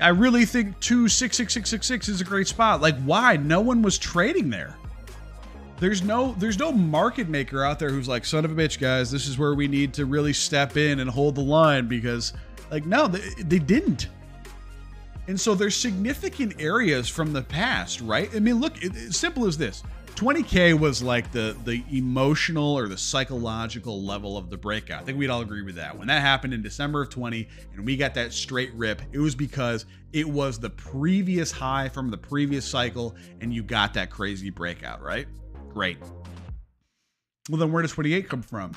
[0.00, 2.80] I really think two six six six six six is a great spot.
[2.80, 3.36] Like, why?
[3.36, 4.76] No one was trading there.
[5.78, 9.10] There's no there's no market maker out there who's like, son of a bitch, guys,
[9.10, 12.32] this is where we need to really step in and hold the line because
[12.70, 14.08] like no, they, they didn't.
[15.26, 18.30] And so there's significant areas from the past, right?
[18.34, 19.82] I mean, look, it, simple as this.
[20.16, 25.02] 20k was like the the emotional or the psychological level of the breakout.
[25.02, 25.98] I think we'd all agree with that.
[25.98, 29.34] When that happened in December of 20 and we got that straight rip, it was
[29.34, 34.50] because it was the previous high from the previous cycle and you got that crazy
[34.50, 35.26] breakout, right?
[35.70, 35.98] Great.
[37.50, 38.72] Well, then where does 28 come from?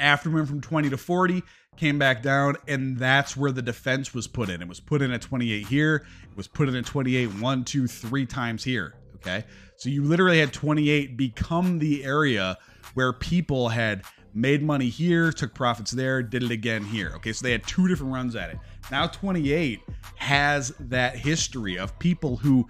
[0.00, 1.42] After we went from 20 to 40,
[1.76, 4.62] came back down, and that's where the defense was put in.
[4.62, 6.06] It was put in at 28 here.
[6.30, 8.94] It was put in at 28 one, two, three times here.
[9.16, 9.44] Okay.
[9.76, 12.58] So you literally had 28 become the area
[12.94, 17.12] where people had made money here, took profits there, did it again here.
[17.16, 17.32] Okay.
[17.32, 18.58] So they had two different runs at it.
[18.90, 19.80] Now 28
[20.16, 22.68] has that history of people who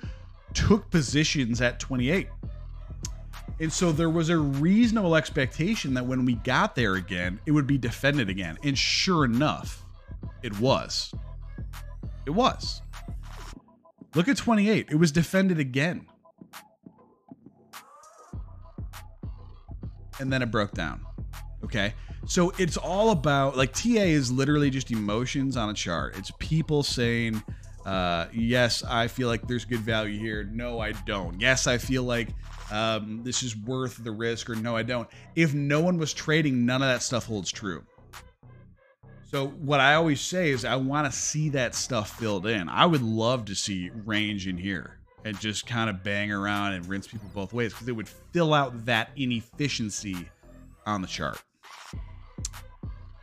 [0.54, 2.28] took positions at 28.
[3.60, 7.66] And so there was a reasonable expectation that when we got there again, it would
[7.66, 8.58] be defended again.
[8.62, 9.84] And sure enough,
[10.42, 11.14] it was.
[12.26, 12.82] It was.
[14.14, 14.88] Look at 28.
[14.90, 16.06] It was defended again.
[20.20, 21.04] and then it broke down.
[21.64, 21.94] Okay.
[22.26, 26.16] So it's all about like TA is literally just emotions on a chart.
[26.16, 27.42] It's people saying,
[27.84, 30.44] uh, yes, I feel like there's good value here.
[30.44, 31.40] No, I don't.
[31.40, 32.28] Yes, I feel like
[32.70, 35.08] um, this is worth the risk, or no, I don't.
[35.34, 37.84] If no one was trading, none of that stuff holds true.
[39.30, 42.68] So what I always say is I want to see that stuff filled in.
[42.68, 46.86] I would love to see range in here and just kind of bang around and
[46.86, 50.28] rinse people both ways because it would fill out that inefficiency
[50.86, 51.42] on the chart.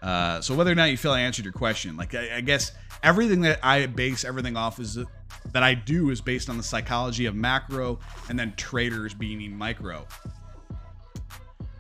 [0.01, 2.71] Uh, so whether or not you feel I answered your question, like I, I, guess
[3.03, 4.97] everything that I base everything off is
[5.51, 7.99] that I do is based on the psychology of macro
[8.29, 10.07] and then traders being micro.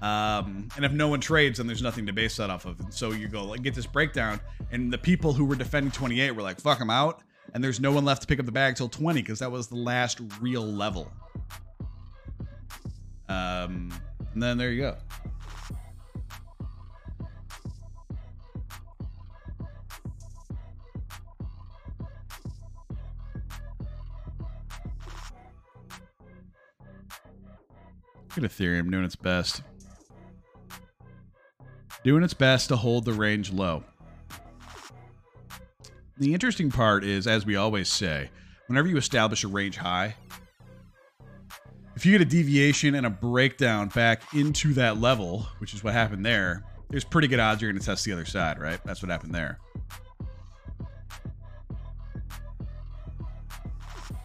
[0.01, 2.79] Um, and if no one trades, then there's nothing to base that off of.
[2.79, 4.39] And so you go like get this breakdown,
[4.71, 7.21] and the people who were defending 28 were like, "Fuck, I'm out."
[7.53, 9.67] and there's no one left to pick up the bag till 20 because that was
[9.67, 11.11] the last real level.
[13.27, 13.93] Um,
[14.33, 14.97] and then there you go.
[28.35, 29.61] Look at Ethereum doing its best.
[32.05, 33.83] Doing its best to hold the range low.
[36.17, 38.29] The interesting part is, as we always say,
[38.67, 40.15] whenever you establish a range high,
[41.95, 45.93] if you get a deviation and a breakdown back into that level, which is what
[45.93, 48.79] happened there, there's pretty good odds you're going to test the other side, right?
[48.85, 49.59] That's what happened there.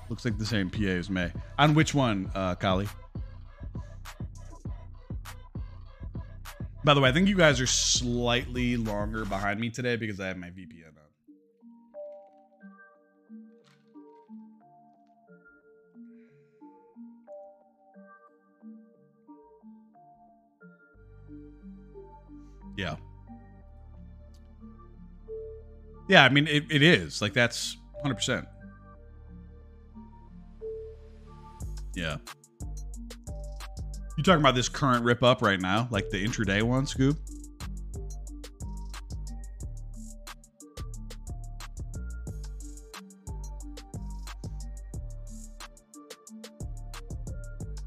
[0.09, 1.33] Looks like the same PA as May.
[1.59, 2.87] On which one, uh, Kali?
[6.87, 10.29] By the way, I think you guys are slightly longer behind me today because I
[10.29, 11.35] have my VPN on.
[22.77, 22.95] Yeah.
[26.09, 27.21] Yeah, I mean, it, it is.
[27.21, 28.47] Like, that's 100%.
[31.97, 32.19] Yeah.
[34.17, 37.19] You talking about this current rip up right now, like the intraday one, Scoob?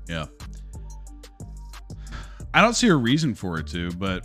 [0.08, 0.28] Yeah.
[2.54, 4.24] I don't see a reason for it to, but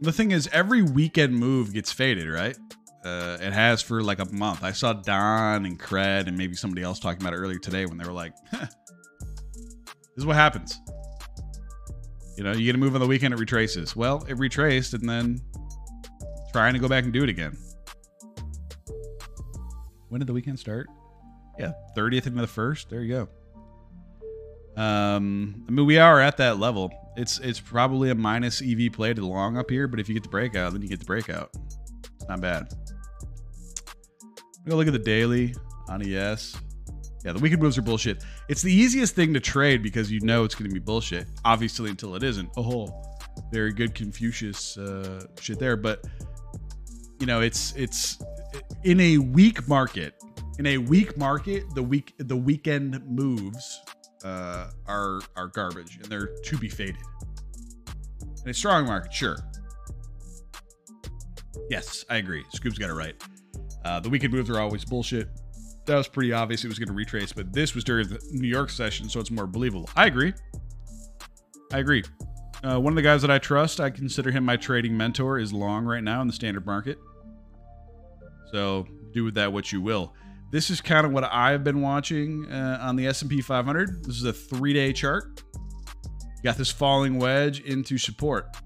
[0.00, 2.56] the thing is, every weekend move gets faded, right?
[3.04, 4.64] Uh, it has for like a month.
[4.64, 7.98] I saw Don and Cred and maybe somebody else talking about it earlier today when
[7.98, 8.32] they were like,
[10.16, 10.80] "This is what happens."
[12.36, 13.94] You know, you get a move on the weekend, it retraces.
[13.96, 15.40] Well, it retraced, and then
[16.52, 17.56] trying to go back and do it again.
[20.08, 20.86] When did the weekend start?
[21.58, 22.90] Yeah, 30th into the first.
[22.90, 23.28] There you
[24.74, 24.80] go.
[24.80, 26.90] Um, I mean, we are at that level.
[27.16, 30.14] It's it's probably a minus EV play to the long up here, but if you
[30.14, 31.50] get the breakout, then you get the breakout.
[32.14, 32.68] It's not bad.
[34.64, 35.54] We go look at the daily
[35.88, 36.56] on ES.
[37.26, 38.22] Yeah, the weekend moves are bullshit.
[38.48, 41.26] It's the easiest thing to trade because you know it's going to be bullshit.
[41.44, 42.48] Obviously, until it isn't.
[42.56, 42.86] Oh,
[43.50, 45.76] very good Confucius uh, shit there.
[45.76, 46.04] But
[47.18, 48.22] you know, it's it's
[48.84, 50.14] in a weak market.
[50.60, 53.82] In a weak market, the week the weekend moves
[54.22, 56.94] uh, are are garbage, and they're to be faded.
[58.44, 59.38] In a strong market, sure.
[61.70, 62.44] Yes, I agree.
[62.54, 63.20] Scoob's got it right.
[63.84, 65.28] Uh, the weekend moves are always bullshit.
[65.86, 68.48] That was pretty obvious it was going to retrace, but this was during the New
[68.48, 69.88] York session, so it's more believable.
[69.94, 70.34] I agree.
[71.72, 72.02] I agree.
[72.64, 75.52] Uh, one of the guys that I trust, I consider him my trading mentor, is
[75.52, 76.98] long right now in the standard market.
[78.52, 80.12] So do with that what you will.
[80.50, 84.04] This is kind of what I've been watching uh, on the S&P 500.
[84.04, 85.42] This is a three-day chart.
[85.54, 88.56] You got this falling wedge into support.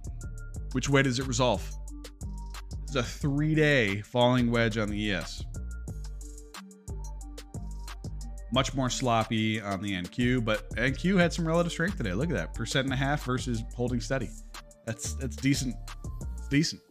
[0.72, 1.68] Which way does it resolve?
[2.84, 5.44] It's a three-day falling wedge on the ES.
[8.52, 12.12] Much more sloppy on the NQ, but NQ had some relative strength today.
[12.14, 14.30] Look at that, percent and a half versus holding steady.
[14.86, 15.76] That's that's decent.
[16.50, 16.82] Decent.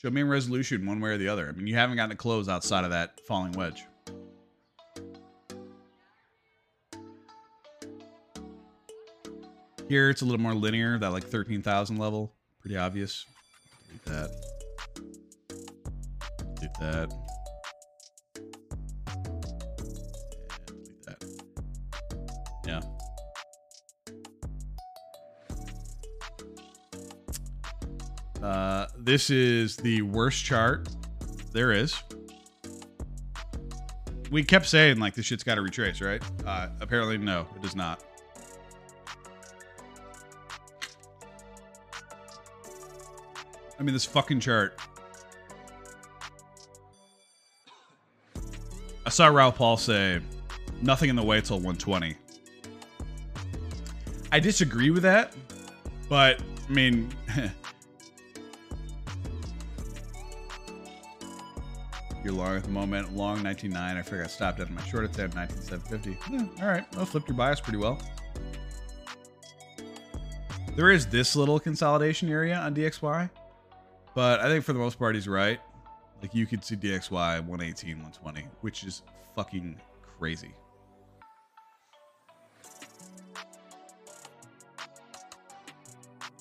[0.00, 1.46] Show me a resolution one way or the other.
[1.46, 3.84] I mean, you haven't gotten a close outside of that falling wedge.
[9.90, 12.32] Here, it's a little more linear, that like 13,000 level.
[12.60, 13.26] Pretty obvious.
[14.04, 14.30] That.
[16.78, 17.12] That.
[22.64, 22.80] Yeah.
[28.40, 30.88] Uh, this is the worst chart
[31.52, 32.00] there is.
[34.30, 36.22] We kept saying like this shit's got to retrace, right?
[36.46, 38.04] Uh, apparently, no, it does not.
[43.80, 44.78] I mean, this fucking chart.
[49.06, 50.20] I saw Raoul Paul say,
[50.82, 52.14] nothing in the way till 120.
[54.30, 55.34] I disagree with that,
[56.10, 57.10] but I mean,
[62.22, 63.16] you're long at the moment.
[63.16, 63.76] Long 19.9.
[63.76, 66.16] I figured I stopped at my short at 10, 19.750.
[66.30, 66.84] Yeah, all right.
[66.94, 67.98] Well, flipped your bias pretty well.
[70.76, 73.30] There is this little consolidation area on DXY.
[74.14, 75.60] But I think for the most part, he's right.
[76.22, 79.02] Like you could see DXY 118, 120, which is
[79.34, 79.76] fucking
[80.18, 80.52] crazy.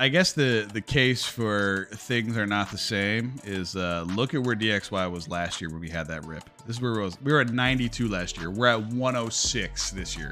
[0.01, 4.41] I guess the the case for things are not the same is uh, look at
[4.41, 6.49] where DXY was last year when we had that rip.
[6.65, 7.21] This is where it was.
[7.21, 8.49] We were at 92 last year.
[8.49, 10.31] We're at 106 this year.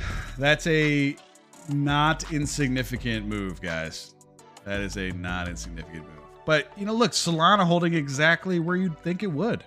[0.38, 1.14] That's a
[1.68, 4.14] not insignificant move, guys.
[4.64, 6.18] That is a not insignificant move.
[6.44, 9.64] But, you know, look, Solana holding exactly where you'd think it would.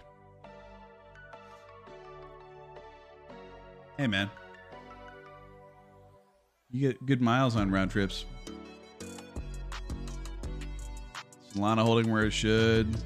[3.97, 4.29] Hey, man.
[6.71, 8.25] You get good miles on round trips.
[11.53, 12.97] Solana holding where it should.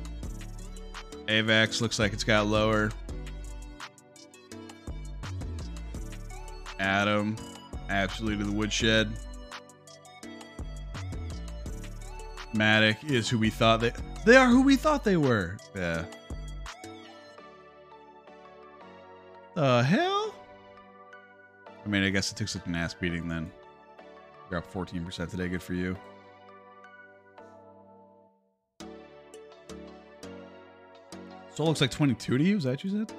[1.27, 2.89] AVAX looks like it's got lower.
[6.79, 7.39] ATOM,
[7.89, 9.11] absolutely to the woodshed.
[12.53, 13.93] Matic is who we thought they
[14.25, 15.57] they are who we thought they were.
[15.75, 16.05] Yeah.
[19.55, 20.33] The hell?
[21.85, 23.51] I mean, I guess it took such an ass beating then.
[24.49, 25.47] You're up 14% today.
[25.47, 25.97] Good for you.
[31.59, 32.57] So it looks like 22 to you.
[32.57, 33.11] Is that what you said?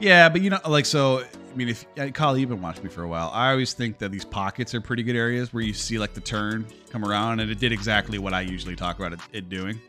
[0.00, 1.84] Yeah, but you know, like, so, I mean, if
[2.14, 4.80] Kyle, you've been watching me for a while, I always think that these pockets are
[4.80, 8.18] pretty good areas where you see like the turn come around, and it did exactly
[8.18, 9.80] what I usually talk about it, it doing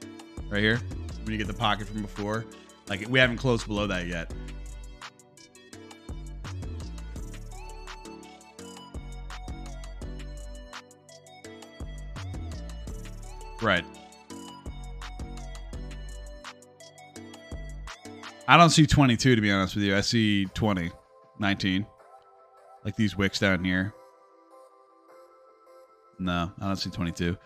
[0.49, 0.79] right here.
[1.23, 2.45] When you get the pocket from before,
[2.87, 4.33] like, we haven't closed below that yet.
[13.61, 13.83] Right.
[18.47, 19.95] I don't see 22 to be honest with you.
[19.95, 20.89] I see 20,
[21.39, 21.85] 19.
[22.85, 23.93] Like these wicks down here.
[26.19, 27.37] No, I don't see 22.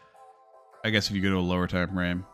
[0.83, 2.25] I guess if you go to a lower time frame.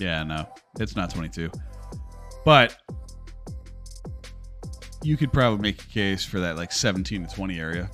[0.00, 0.48] Yeah, no.
[0.78, 1.50] It's not 22.
[2.44, 2.76] But
[5.02, 7.90] you could probably make a case for that like 17 to 20 area.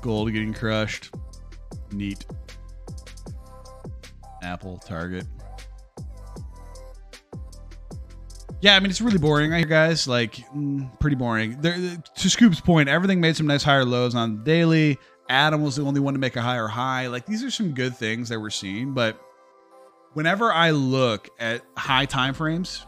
[0.00, 1.14] Gold getting crushed.
[1.92, 2.26] Neat.
[4.44, 5.26] Apple, Target.
[8.60, 9.52] Yeah, I mean it's really boring.
[9.52, 11.60] Hear guys like mm, pretty boring.
[11.60, 14.98] There, to Scoob's point, everything made some nice higher lows on daily.
[15.28, 17.08] ATOM was the only one to make a higher high.
[17.08, 19.20] Like these are some good things that we're seeing, but
[20.14, 22.86] whenever I look at high time frames,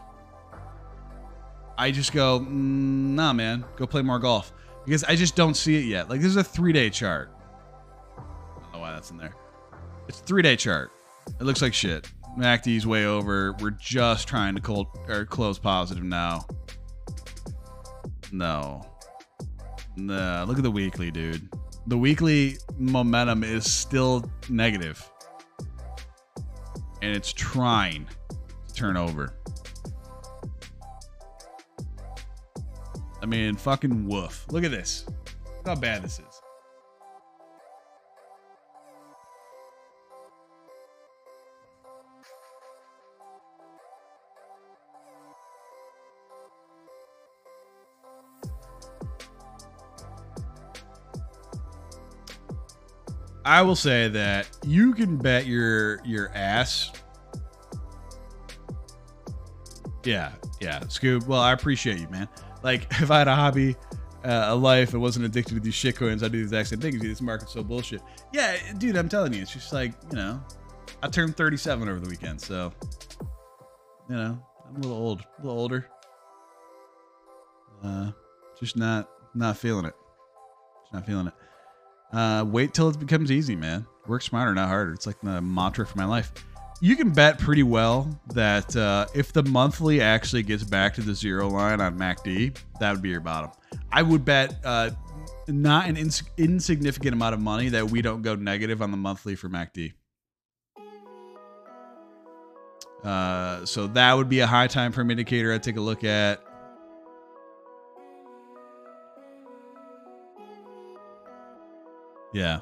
[1.77, 4.51] I just go, mm, nah, man, go play more golf
[4.83, 6.09] because I just don't see it yet.
[6.09, 7.31] Like this is a three day chart.
[8.17, 9.35] I don't know why that's in there.
[10.07, 10.91] It's a three day chart.
[11.27, 12.09] It looks like shit.
[12.37, 13.53] MACD's way over.
[13.59, 16.45] We're just trying to cold, or close positive now.
[18.31, 18.85] No.
[19.95, 20.45] No.
[20.47, 21.49] Look at the weekly, dude.
[21.87, 25.09] The weekly momentum is still negative.
[27.01, 28.07] And it's trying
[28.67, 29.33] to turn over.
[33.21, 34.45] I mean, fucking woof.
[34.51, 35.05] Look at this.
[35.07, 36.36] Look how bad this is.
[53.47, 56.91] I will say that you can bet your your ass.
[60.03, 61.27] Yeah, yeah, Scoob.
[61.27, 62.27] Well, I appreciate you, man.
[62.61, 63.77] Like, if I had a hobby,
[64.25, 66.99] uh, a life, and wasn't addicted to these shitcoins, I'd do the exact same thing.
[66.99, 68.01] Dude, this market's so bullshit.
[68.33, 70.43] Yeah, dude, I'm telling you, it's just like you know,
[71.01, 72.73] I turned 37 over the weekend, so
[74.09, 75.87] you know, I'm a little old, a little older.
[77.81, 78.11] Uh,
[78.59, 79.93] just not not feeling it.
[80.83, 81.33] Just not feeling it.
[82.11, 83.85] Uh, wait till it becomes easy, man.
[84.07, 84.93] Work smarter, not harder.
[84.93, 86.31] It's like the mantra for my life.
[86.79, 91.15] You can bet pretty well that uh, if the monthly actually gets back to the
[91.15, 93.51] zero line on MACD, that would be your bottom.
[93.91, 94.91] I would bet uh,
[95.47, 99.35] not an ins- insignificant amount of money that we don't go negative on the monthly
[99.35, 99.93] for MACD.
[103.03, 106.43] Uh, so that would be a high time frame indicator I'd take a look at.
[112.37, 112.59] Yeah.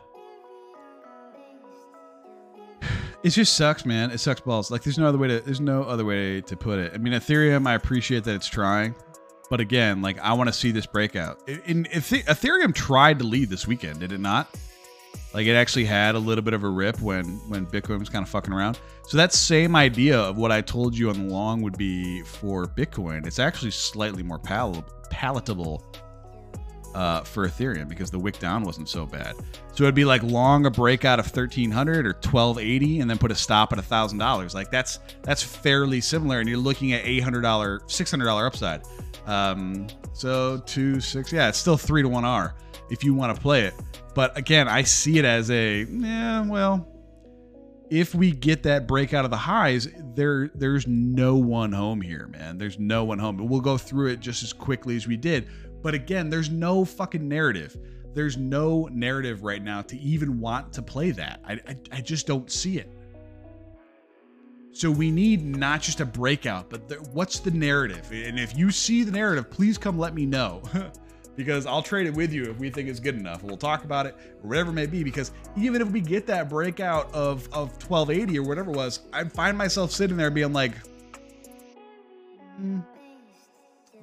[3.23, 4.09] It just sucks, man.
[4.09, 4.71] It sucks balls.
[4.71, 6.93] Like there's no other way to there's no other way to put it.
[6.95, 8.95] I mean, Ethereum, I appreciate that it's trying,
[9.49, 11.41] but again, like I want to see this breakout.
[11.65, 14.47] In, Ethereum tried to lead this weekend, did it not?
[15.33, 18.23] Like it actually had a little bit of a rip when when Bitcoin was kind
[18.23, 18.79] of fucking around.
[19.07, 22.65] So that same idea of what I told you on the long would be for
[22.65, 23.27] Bitcoin.
[23.27, 25.83] It's actually slightly more pal- palatable
[26.95, 29.35] uh, for Ethereum because the wick down wasn't so bad.
[29.73, 33.35] So it'd be like long a breakout of 1300 or 1280 and then put a
[33.35, 34.53] stop at $1000.
[34.53, 38.83] Like that's that's fairly similar and you're looking at $800 $600 upside.
[39.25, 42.55] Um, so 2 6 yeah, it's still 3 to 1 R
[42.89, 43.73] if you want to play it.
[44.13, 46.87] But again, I see it as a yeah, well,
[47.89, 52.57] if we get that breakout of the highs, there there's no one home here, man.
[52.57, 53.35] There's no one home.
[53.35, 55.47] But We'll go through it just as quickly as we did
[55.85, 57.77] but again, there's no fucking narrative.
[58.15, 61.41] There's no narrative right now to even want to play that.
[61.47, 62.91] I, I, I just don't see it.
[64.71, 68.11] So we need not just a breakout, but the, what's the narrative?
[68.11, 70.63] And if you see the narrative, please come let me know.
[71.35, 73.43] because I'll trade it with you if we think it's good enough.
[73.43, 75.03] We'll talk about it whatever it may be.
[75.03, 79.25] Because even if we get that breakout of, of 1280 or whatever it was, I
[79.25, 80.73] find myself sitting there being like,
[82.59, 82.83] mm,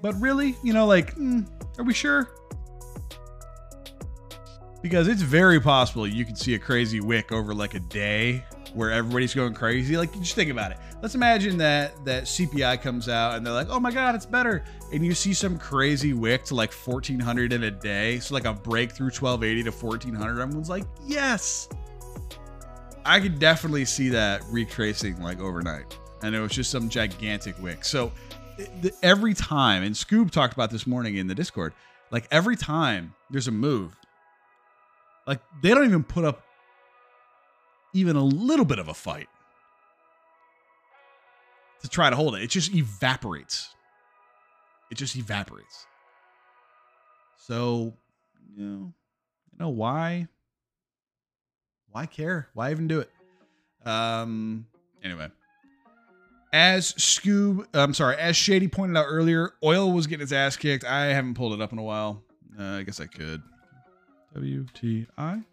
[0.00, 1.44] but really, you know, like, mm,
[1.78, 2.30] are we sure?
[4.82, 8.44] Because it's very possible you could see a crazy wick over like a day
[8.74, 9.96] where everybody's going crazy.
[9.96, 10.78] Like, just think about it.
[11.02, 14.64] Let's imagine that that CPI comes out and they're like, "Oh my God, it's better,"
[14.92, 18.18] and you see some crazy wick to like 1400 in a day.
[18.20, 20.40] So like a breakthrough 1280 to 1400.
[20.40, 21.68] Everyone's like, "Yes."
[23.04, 27.84] I could definitely see that retracing like overnight, and it was just some gigantic wick.
[27.84, 28.12] So
[29.02, 31.72] every time, and Scoob talked about this morning in the Discord,
[32.10, 33.96] like every time there's a move,
[35.26, 36.42] like they don't even put up
[37.94, 39.28] even a little bit of a fight
[41.82, 42.42] to try to hold it.
[42.42, 43.74] It just evaporates.
[44.90, 45.86] It just evaporates.
[47.38, 47.94] So,
[48.54, 48.94] you know,
[49.52, 50.28] you know why?
[51.90, 52.48] Why care?
[52.54, 53.10] Why even do it?
[53.84, 54.66] Um.
[55.02, 55.28] Anyway.
[56.52, 60.84] As Scoob, I'm sorry, as Shady pointed out earlier, oil was getting its ass kicked.
[60.84, 62.22] I haven't pulled it up in a while.
[62.58, 63.42] Uh, I guess I could.
[64.36, 65.44] WTI.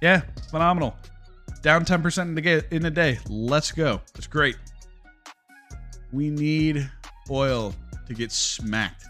[0.00, 0.96] Yeah, phenomenal.
[1.62, 3.20] Down 10% in the, in day.
[3.28, 4.00] Let's go.
[4.14, 4.56] That's great.
[6.12, 6.90] We need
[7.30, 7.72] oil
[8.08, 9.04] to get smacked.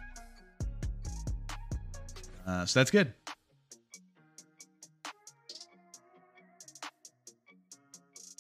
[2.47, 3.15] Uh, so that's good.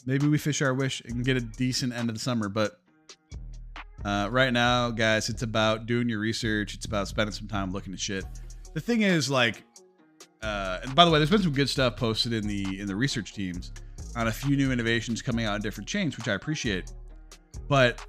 [0.06, 2.48] Maybe we fish our wish and get a decent end of the summer.
[2.48, 2.80] But
[4.04, 6.74] uh, right now, guys, it's about doing your research.
[6.74, 8.24] It's about spending some time looking at shit.
[8.74, 9.64] The thing is, like,
[10.42, 12.96] uh, and by the way, there's been some good stuff posted in the in the
[12.96, 13.72] research teams
[14.16, 16.92] on a few new innovations coming out in different chains, which I appreciate.
[17.68, 18.04] But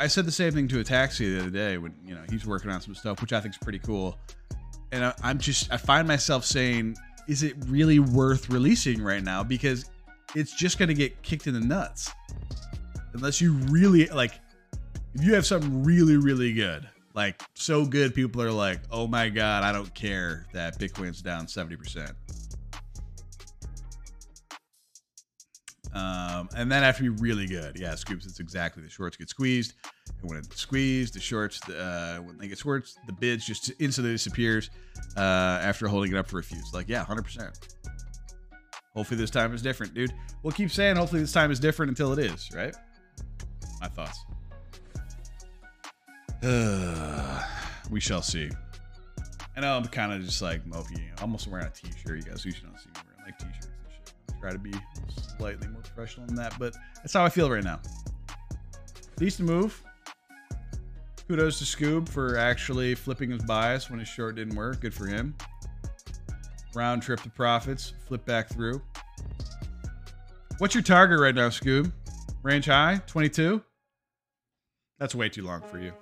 [0.00, 2.46] I said the same thing to a taxi the other day when you know he's
[2.46, 4.18] working on some stuff, which I think is pretty cool.
[4.92, 6.96] And I, I'm just I find myself saying,
[7.28, 9.44] is it really worth releasing right now?
[9.44, 9.88] Because
[10.34, 12.10] it's just going to get kicked in the nuts
[13.12, 14.32] unless you really like.
[15.14, 19.28] If you have something really really good, like so good, people are like, oh my
[19.28, 22.12] god, I don't care that Bitcoin's down seventy percent.
[25.94, 27.78] Um, and then have to be really good.
[27.78, 28.26] Yeah, scoops.
[28.26, 29.74] It's exactly the shorts get squeezed,
[30.22, 34.12] when it squeezed, the shorts, the, uh, when they get shorts, the bids just instantly
[34.12, 34.70] disappears
[35.16, 36.58] uh, after holding it up for a few.
[36.72, 37.56] Like, yeah, hundred percent.
[38.94, 40.12] Hopefully this time is different, dude.
[40.42, 42.74] We'll keep saying hopefully this time is different until it is, right?
[43.80, 44.18] My thoughts.
[46.42, 47.42] Uh,
[47.90, 48.50] we shall see.
[49.56, 51.00] I know I'm kind of just like mopey.
[51.16, 52.16] I'm almost wearing a t-shirt.
[52.16, 54.34] You guys usually don't see me wearing like t-shirts and shit.
[54.36, 54.72] I try to be
[55.36, 57.80] slightly more professional than that, but that's how I feel right now.
[59.16, 59.82] Decent move.
[61.28, 64.80] Kudos to Scoob for actually flipping his bias when his short didn't work.
[64.80, 65.36] Good for him.
[66.74, 67.92] Round trip to profits.
[68.06, 68.80] Flip back through.
[70.56, 71.92] What's your target right now, Scoob?
[72.42, 73.02] Range high?
[73.06, 73.62] 22?
[74.98, 75.92] That's way too long for you.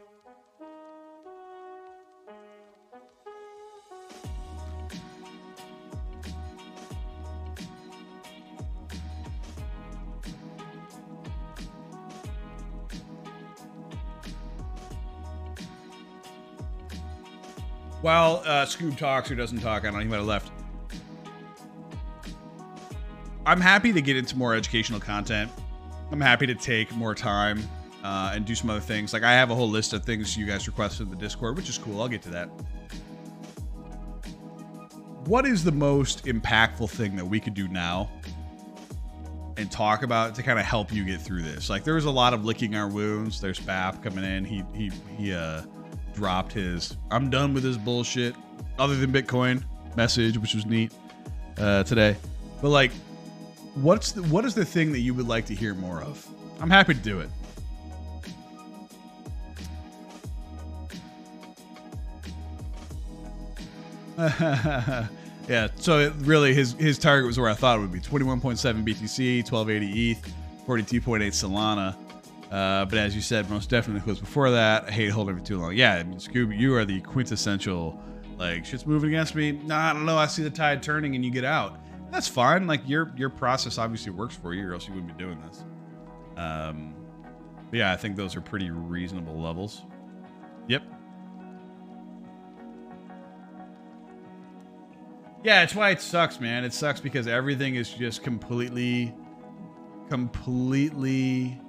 [18.06, 20.52] While uh, Scoob talks or doesn't talk, I don't know, he might have left.
[23.44, 25.50] I'm happy to get into more educational content.
[26.12, 27.68] I'm happy to take more time
[28.04, 29.12] uh, and do some other things.
[29.12, 31.68] Like I have a whole list of things you guys requested in the Discord, which
[31.68, 32.00] is cool.
[32.00, 32.46] I'll get to that.
[35.24, 38.08] What is the most impactful thing that we could do now
[39.56, 41.68] and talk about to kind of help you get through this?
[41.68, 43.40] Like there was a lot of licking our wounds.
[43.40, 44.44] There's Bap coming in.
[44.44, 45.62] He he he uh
[46.16, 48.34] dropped his I'm done with this bullshit
[48.78, 49.62] other than Bitcoin
[49.96, 50.92] message, which was neat
[51.58, 52.16] uh, today.
[52.60, 52.90] But like,
[53.74, 56.26] what's the, what is the thing that you would like to hear more of?
[56.60, 57.30] I'm happy to do it.
[65.46, 68.40] yeah, so it really his his target was where I thought it would be 21.7
[68.82, 70.34] BTC, 1280 ETH,
[70.66, 71.94] 42.8 Solana.
[72.50, 74.84] Uh, but as you said, most definitely close before that.
[74.84, 75.74] I hate holding for too long.
[75.74, 78.00] Yeah, I mean, Scooby, you are the quintessential
[78.38, 79.52] like shit's moving against me.
[79.52, 80.18] Nah, I don't know.
[80.18, 81.80] I see the tide turning, and you get out.
[82.10, 82.66] That's fine.
[82.66, 85.64] Like your your process obviously works for you, or else you wouldn't be doing this.
[86.36, 86.94] Um,
[87.72, 89.82] yeah, I think those are pretty reasonable levels.
[90.68, 90.82] Yep.
[95.42, 96.64] Yeah, it's why it sucks, man.
[96.64, 99.14] It sucks because everything is just completely,
[100.08, 101.60] completely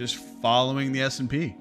[0.00, 1.54] just following the S&P.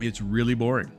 [0.00, 0.90] It's really boring.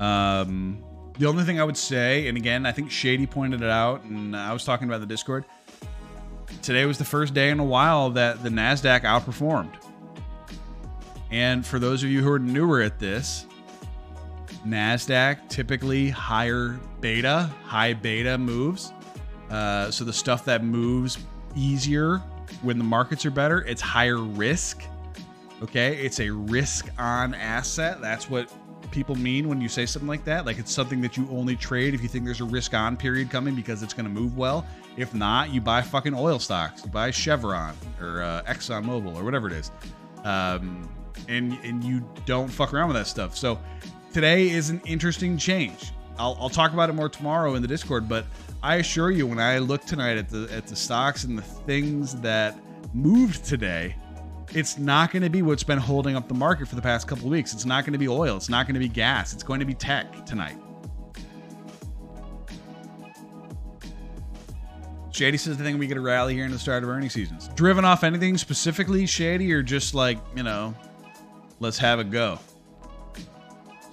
[0.00, 0.82] Um,
[1.18, 4.34] the only thing I would say, and again, I think Shady pointed it out, and
[4.34, 5.44] I was talking about the Discord.
[6.62, 9.74] Today was the first day in a while that the Nasdaq outperformed.
[11.30, 13.44] And for those of you who are newer at this,
[14.66, 18.94] Nasdaq typically higher beta, high beta moves.
[19.50, 21.18] Uh, so the stuff that moves
[21.54, 22.18] easier
[22.62, 23.62] when the markets are better.
[23.62, 24.82] It's higher risk.
[25.62, 28.00] Okay, it's a risk on asset.
[28.00, 28.52] That's what
[28.90, 30.46] people mean when you say something like that.
[30.46, 33.30] Like it's something that you only trade if you think there's a risk on period
[33.30, 34.66] coming because it's going to move well.
[34.96, 36.84] If not, you buy fucking oil stocks.
[36.84, 39.72] You buy Chevron or uh, Exxon Mobil or whatever it is,
[40.24, 40.88] um,
[41.28, 43.36] and and you don't fuck around with that stuff.
[43.36, 43.58] So
[44.12, 45.92] today is an interesting change.
[46.16, 48.26] I'll, I'll talk about it more tomorrow in the Discord, but
[48.64, 52.14] I assure you, when I look tonight at the at the stocks and the things
[52.22, 52.58] that
[52.94, 53.94] moved today,
[54.54, 57.28] it's not going to be what's been holding up the market for the past couple
[57.28, 57.52] weeks.
[57.52, 58.38] It's not going to be oil.
[58.38, 59.34] It's not going to be gas.
[59.34, 60.56] It's going to be tech tonight.
[65.10, 67.48] Shady says, "I think we get a rally here in the start of earnings seasons.
[67.48, 70.74] Driven off anything specifically, Shady, or just like you know,
[71.60, 72.38] let's have a go."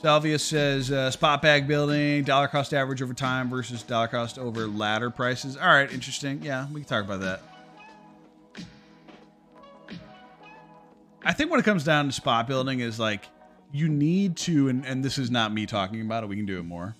[0.01, 4.65] Salvia says uh, spot bag building, dollar cost average over time versus dollar cost over
[4.65, 5.55] ladder prices.
[5.55, 6.41] All right, interesting.
[6.41, 7.41] Yeah, we can talk about that.
[11.23, 13.27] I think when it comes down to spot building is like
[13.71, 16.27] you need to, and, and this is not me talking about it.
[16.27, 16.95] We can do it more.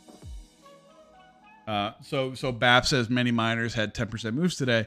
[1.67, 4.85] Uh, so so BAP says many miners had 10% moves today.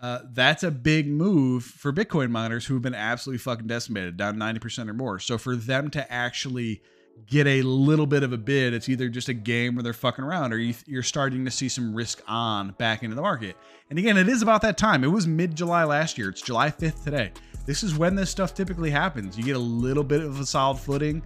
[0.00, 4.36] Uh, that's a big move for Bitcoin miners who have been absolutely fucking decimated, down
[4.36, 5.20] 90% or more.
[5.20, 6.82] So for them to actually
[7.26, 10.24] get a little bit of a bid, it's either just a game where they're fucking
[10.24, 13.56] around or you, you're starting to see some risk on back into the market.
[13.90, 15.04] And again, it is about that time.
[15.04, 16.28] It was mid July last year.
[16.28, 17.32] It's July 5th today.
[17.66, 19.38] This is when this stuff typically happens.
[19.38, 21.22] You get a little bit of a solid footing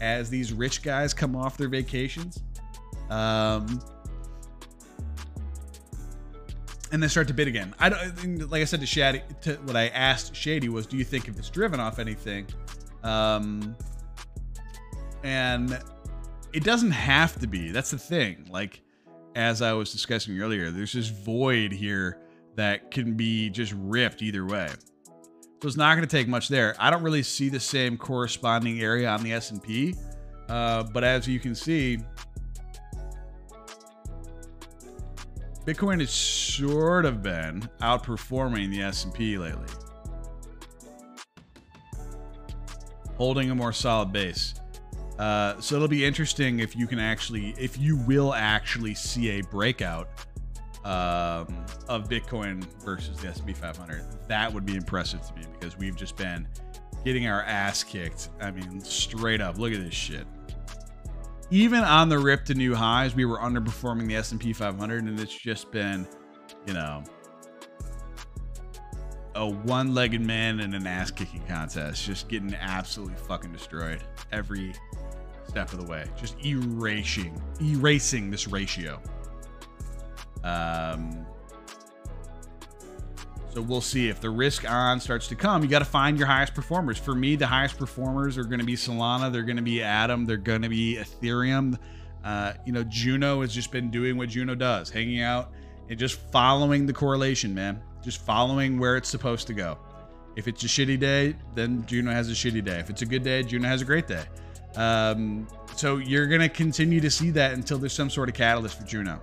[0.00, 2.42] as these rich guys come off their vacations.
[3.10, 3.80] Um,
[6.92, 7.74] and then start to bid again.
[7.78, 9.22] I don't like I said to Shady.
[9.42, 12.46] To, what I asked Shady was, "Do you think if it's driven off anything?"
[13.02, 13.76] Um,
[15.22, 15.80] and
[16.52, 17.70] it doesn't have to be.
[17.70, 18.46] That's the thing.
[18.50, 18.80] Like
[19.34, 22.20] as I was discussing earlier, there's this void here
[22.56, 24.68] that can be just ripped either way.
[25.60, 26.74] So it's not going to take much there.
[26.78, 29.94] I don't really see the same corresponding area on the S&P,
[30.48, 31.98] uh, but as you can see,
[35.64, 39.66] Bitcoin has sort of been outperforming the S&P lately.
[43.16, 44.54] Holding a more solid base.
[45.18, 49.42] Uh, so it'll be interesting if you can actually, if you will actually see a
[49.42, 50.08] breakout
[50.84, 54.04] um, of Bitcoin versus the S&P 500.
[54.28, 56.46] That would be impressive to me because we've just been
[57.04, 58.28] getting our ass kicked.
[58.40, 59.58] I mean, straight up.
[59.58, 60.26] Look at this shit
[61.50, 65.34] even on the rip to new highs, we were underperforming the S&P 500 and it's
[65.34, 66.06] just been,
[66.66, 67.02] you know,
[69.34, 74.02] a one-legged man in an ass-kicking contest, just getting absolutely fucking destroyed
[74.32, 74.74] every
[75.48, 79.00] step of the way, just erasing, erasing this ratio.
[80.44, 81.26] Um,
[83.52, 85.62] so we'll see if the risk on starts to come.
[85.62, 86.98] You got to find your highest performers.
[86.98, 89.32] For me, the highest performers are going to be Solana.
[89.32, 90.26] They're going to be Atom.
[90.26, 91.78] They're going to be Ethereum.
[92.22, 95.52] Uh, you know, Juno has just been doing what Juno does, hanging out
[95.88, 97.80] and just following the correlation, man.
[98.04, 99.78] Just following where it's supposed to go.
[100.36, 102.78] If it's a shitty day, then Juno has a shitty day.
[102.78, 104.24] If it's a good day, Juno has a great day.
[104.78, 108.78] Um, so you're going to continue to see that until there's some sort of catalyst
[108.78, 109.20] for Juno.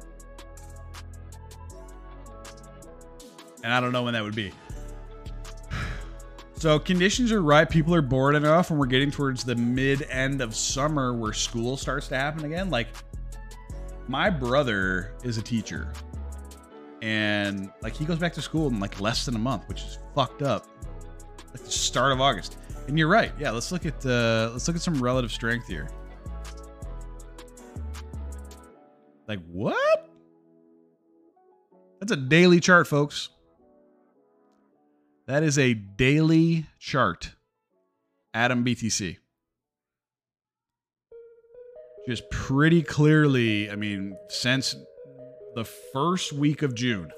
[3.65, 4.53] and I don't know when that would be.
[6.57, 7.69] So conditions are right.
[7.69, 11.75] People are bored enough, and we're getting towards the mid end of summer where school
[11.75, 12.69] starts to happen again.
[12.69, 12.87] Like
[14.07, 15.91] my brother is a teacher,
[17.01, 19.99] and like he goes back to school in like less than a month, which is
[20.15, 20.65] fucked up.
[21.51, 22.57] Like the start of August.
[22.87, 23.31] And you're right.
[23.39, 25.89] Yeah, let's look at uh, let's look at some relative strength here.
[29.27, 30.09] Like what?
[31.99, 33.29] That's a daily chart, folks.
[35.27, 37.31] That is a daily chart.
[38.35, 39.17] ATOM BTC.
[42.07, 44.75] Just pretty clearly, I mean, since
[45.55, 47.11] the first week of June,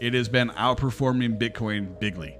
[0.00, 2.38] it has been outperforming Bitcoin bigly.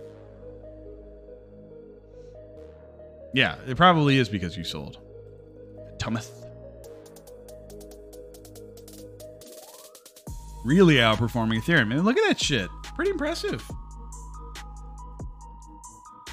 [3.35, 4.99] Yeah, it probably is because you sold.
[5.99, 6.31] Thomas.
[10.65, 11.93] Really outperforming Ethereum.
[11.93, 13.69] And look at that shit pretty impressive.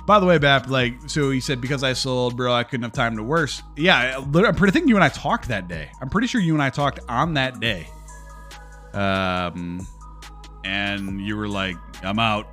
[0.06, 2.92] By the way, Bap, like, so he said because I sold, bro, I couldn't have
[2.92, 3.62] time to worse.
[3.76, 5.92] Yeah, I'm pretty thinking you and I talked that day.
[6.02, 7.88] I'm pretty sure you and I talked on that day.
[8.94, 9.86] Um,
[10.64, 12.48] and you were like, I'm out.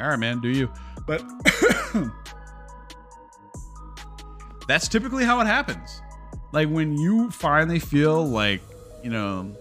[0.00, 0.70] All right, man, do you?
[1.06, 1.22] But
[4.70, 6.00] that's typically how it happens.
[6.52, 8.60] Like when you finally feel like,
[9.02, 9.56] you know,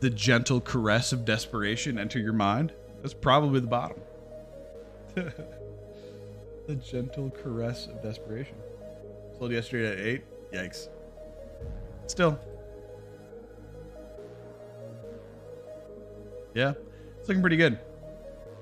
[0.00, 2.72] the gentle caress of desperation enter your mind
[3.02, 4.00] that's probably the bottom.
[5.14, 8.54] the gentle caress of desperation.
[9.36, 10.24] Sold yesterday at eight.
[10.52, 10.88] Yikes.
[12.06, 12.38] Still.
[16.54, 16.74] Yeah,
[17.18, 17.78] it's looking pretty good.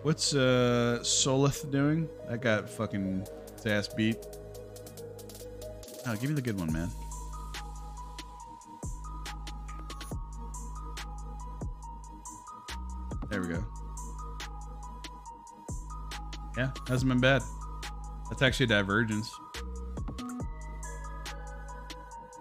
[0.02, 2.08] What's uh Solith doing?
[2.28, 3.26] That got fucking
[3.66, 4.24] ass beat.
[6.06, 6.90] Oh, give me the good one, man.
[13.28, 13.64] There we go.
[16.56, 17.42] Yeah, hasn't been bad.
[18.28, 19.38] That's actually a divergence.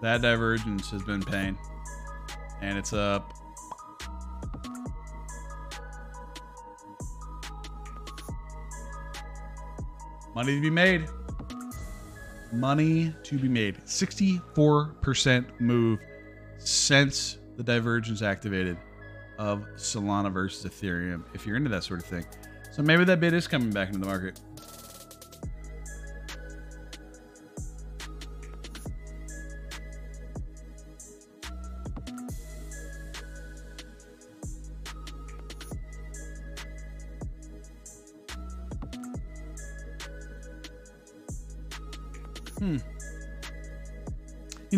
[0.02, 1.58] That divergence has been pain.
[2.60, 3.32] And it's up.
[10.34, 11.08] Money to be made.
[12.52, 13.76] Money to be made.
[13.84, 16.00] 64% move
[16.58, 18.76] since the divergence activated
[19.38, 21.24] of Solana versus Ethereum.
[21.34, 22.26] If you're into that sort of thing.
[22.72, 24.40] So maybe that bid is coming back into the market.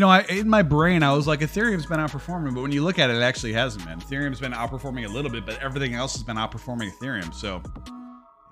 [0.03, 2.99] Know, I, in my brain, I was like, Ethereum's been outperforming, but when you look
[2.99, 4.01] at it, it actually hasn't been.
[4.01, 7.33] Ethereum's been outperforming a little bit, but everything else has been outperforming Ethereum.
[7.33, 7.93] So, you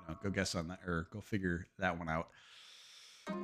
[0.09, 2.29] know, go guess on that or go figure that one out.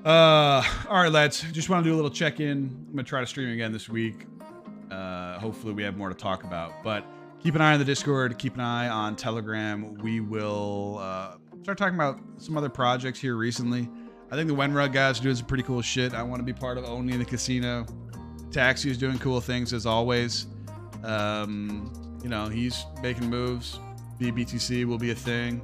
[0.05, 1.45] Uh, all right, lads.
[1.53, 2.87] Just want to do a little check in.
[2.89, 4.27] I'm gonna try to stream again this week.
[4.91, 6.73] Uh, hopefully, we have more to talk about.
[6.83, 7.05] But
[7.41, 8.39] keep an eye on the Discord.
[8.39, 9.95] Keep an eye on Telegram.
[9.99, 13.89] We will uh, start talking about some other projects here recently.
[14.31, 16.15] I think the Wenrug guys are doing some pretty cool shit.
[16.15, 17.87] I want to be part of owning the casino.
[18.51, 20.47] Taxi is doing cool things as always.
[21.05, 23.79] Um, you know, he's making moves.
[24.19, 25.61] BBTC will be a thing.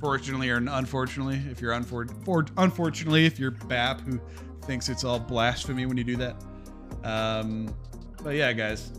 [0.00, 4.20] Fortunately or unfortunately, if you're unfor- for- unfortunately if you're BAP who
[4.64, 6.36] thinks it's all blasphemy when you do that.
[7.04, 7.74] Um,
[8.22, 8.92] but yeah, guys,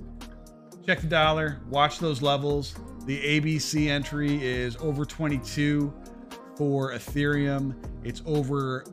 [0.86, 2.76] check the dollar, watch those levels.
[3.06, 5.94] The ABC entry is over 22
[6.56, 7.76] for Ethereum.
[8.04, 8.86] It's over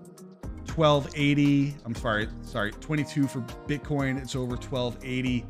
[0.76, 1.76] 1280.
[1.84, 4.20] I'm sorry, sorry, 22 for Bitcoin.
[4.20, 5.46] It's over 1280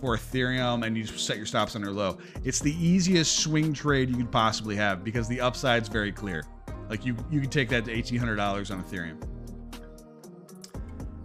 [0.00, 2.18] for Ethereum, and you just set your stops under low.
[2.44, 6.44] It's the easiest swing trade you could possibly have because the upside's very clear.
[6.88, 9.22] Like you, you can take that to $1,800 on Ethereum,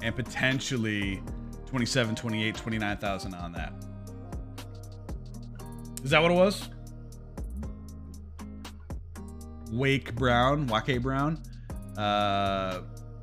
[0.01, 1.21] and potentially
[1.67, 3.73] 27, 28, 29,000 on that.
[6.03, 6.69] Is that what it was?
[9.71, 11.41] Wake Brown, Wake Brown,
[11.97, 12.81] uh,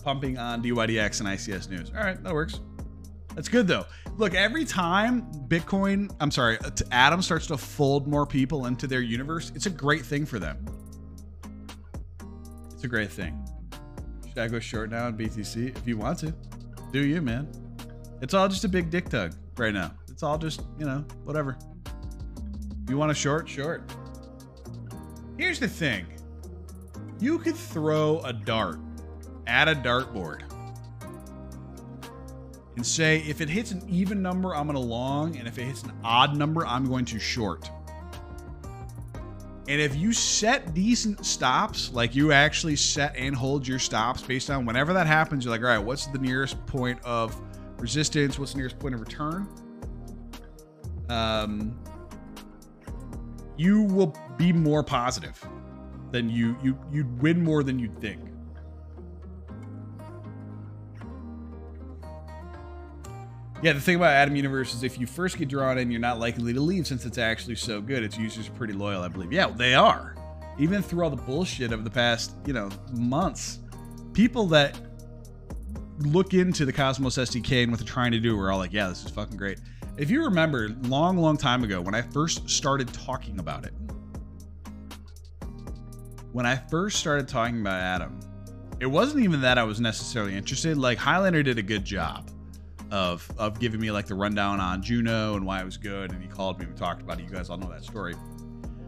[0.09, 1.93] pumping on DYDX and ICS News.
[1.95, 2.61] All right, that works.
[3.35, 3.85] That's good though.
[4.17, 9.03] Look, every time Bitcoin, I'm sorry, uh, Atom starts to fold more people into their
[9.03, 10.65] universe, it's a great thing for them.
[12.73, 13.39] It's a great thing.
[14.27, 15.77] Should I go short now on BTC?
[15.77, 16.35] If you want to,
[16.91, 17.47] do you, man?
[18.23, 19.93] It's all just a big dick tug right now.
[20.09, 21.59] It's all just, you know, whatever.
[22.89, 23.47] You want a short?
[23.47, 23.83] Short.
[25.37, 26.07] Here's the thing
[27.21, 28.79] you could throw a dart
[29.49, 30.43] at a dartboard
[32.79, 35.65] and say if it hits an even number, I'm going to long, and if it
[35.65, 37.69] hits an odd number, I'm going to short.
[39.69, 44.49] And if you set decent stops, like you actually set and hold your stops based
[44.49, 47.39] on whenever that happens, you're like, all right, what's the nearest point of
[47.79, 48.39] resistance?
[48.39, 49.49] What's the nearest point of return?
[51.09, 51.77] Um,
[53.57, 55.45] you will be more positive
[56.13, 58.21] than you you you'd win more than you'd think.
[63.61, 66.21] Yeah, the thing about Atom Universe is if you first get drawn in, you're not
[66.21, 68.05] likely to leave since it's actually so good.
[68.05, 69.33] Its users are pretty loyal, I believe.
[69.33, 70.15] Yeah, they are.
[70.59, 73.59] Even through all the bullshit of the past, you know, months,
[74.13, 74.79] people that
[75.99, 78.89] look into the Cosmos SDK and what they're trying to do are all like, yeah,
[78.89, 79.59] this is fucking great.
[79.97, 83.73] If you remember, long, long time ago, when I first started talking about it,
[86.31, 88.21] when I first started talking about Atom,
[88.79, 90.79] it wasn't even that I was necessarily interested.
[90.79, 92.31] Like Highlander did a good job
[92.91, 96.23] of of giving me like the rundown on Juno and why it was good, and
[96.23, 97.25] he called me and we talked about it.
[97.25, 98.15] You guys all know that story.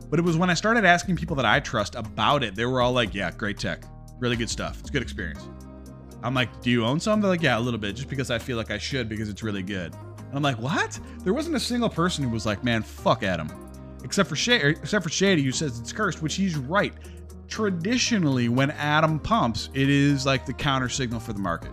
[0.08, 2.80] But it was when I started asking people that I trust about it, they were
[2.80, 3.84] all like, "Yeah, great tech,
[4.18, 4.80] really good stuff.
[4.80, 5.48] It's good experience."
[6.22, 8.38] I'm like, "Do you own some?" They're like, "Yeah, a little bit, just because I
[8.38, 11.60] feel like I should because it's really good." And I'm like, "What?" There wasn't a
[11.60, 13.50] single person who was like, "Man, fuck ATOM,"
[14.04, 16.94] except for Shady, except for Shady, who says it's cursed, which he's right.
[17.48, 21.72] Traditionally, when ATOM pumps, it is like the counter signal for the market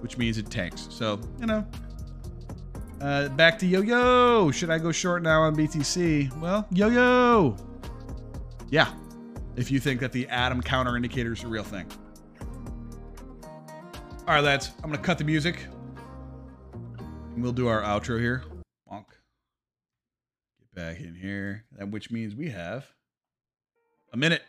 [0.00, 0.86] which means it tanks.
[0.90, 1.66] So, you know.
[3.00, 4.50] Uh, back to Yo Yo.
[4.50, 6.38] Should I go short now on BTC?
[6.40, 7.56] Well, Yo Yo.
[8.70, 8.92] Yeah.
[9.56, 11.86] If you think that the Atom counter indicator is a real thing.
[14.28, 14.72] All right, lads.
[14.82, 15.66] I'm going to cut the music.
[17.34, 18.42] And we'll do our outro here.
[18.90, 19.04] Bonk.
[20.58, 21.64] Get back in here.
[21.90, 22.86] Which means we have
[24.12, 24.42] a minute.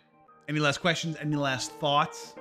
[0.48, 1.18] Any last questions?
[1.20, 2.34] Any last thoughts?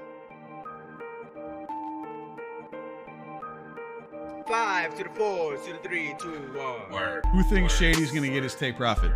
[4.49, 6.93] Five to the four to the three, two, one.
[6.93, 7.25] Word.
[7.33, 7.95] Who thinks Word.
[7.95, 9.11] Shady's gonna get his take profit?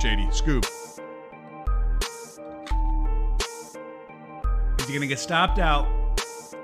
[0.00, 0.64] Shady, Scoob.
[4.78, 5.88] Is he gonna get stopped out?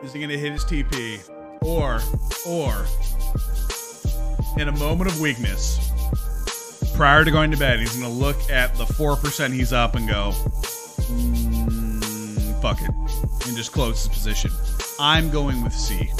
[0.05, 1.21] Is he gonna hit his TP?
[1.63, 2.01] Or,
[2.47, 2.87] or,
[4.61, 5.91] in a moment of weakness,
[6.95, 10.09] prior to going to bed, he's gonna look at the four percent he's up and
[10.09, 10.31] go,
[11.11, 12.91] mm, "Fuck it,"
[13.49, 14.53] and just close his position.
[15.01, 16.13] I'm going with C.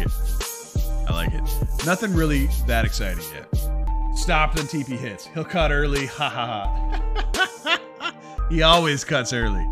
[0.00, 1.08] like it.
[1.08, 1.86] I like it.
[1.86, 3.48] Nothing really that exciting yet.
[4.16, 5.26] Stop and TP hits.
[5.26, 6.06] He'll cut early.
[6.06, 7.26] Ha ha
[7.66, 8.46] ha.
[8.50, 9.66] he always cuts early.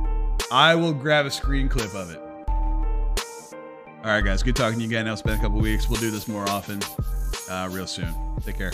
[0.51, 2.21] I will grab a screen clip of it.
[4.05, 4.43] All right, guys.
[4.43, 5.05] Good talking to you.
[5.05, 5.89] Now it's been a couple weeks.
[5.89, 6.81] We'll do this more often
[7.51, 8.15] uh, real soon.
[8.45, 8.73] Take care.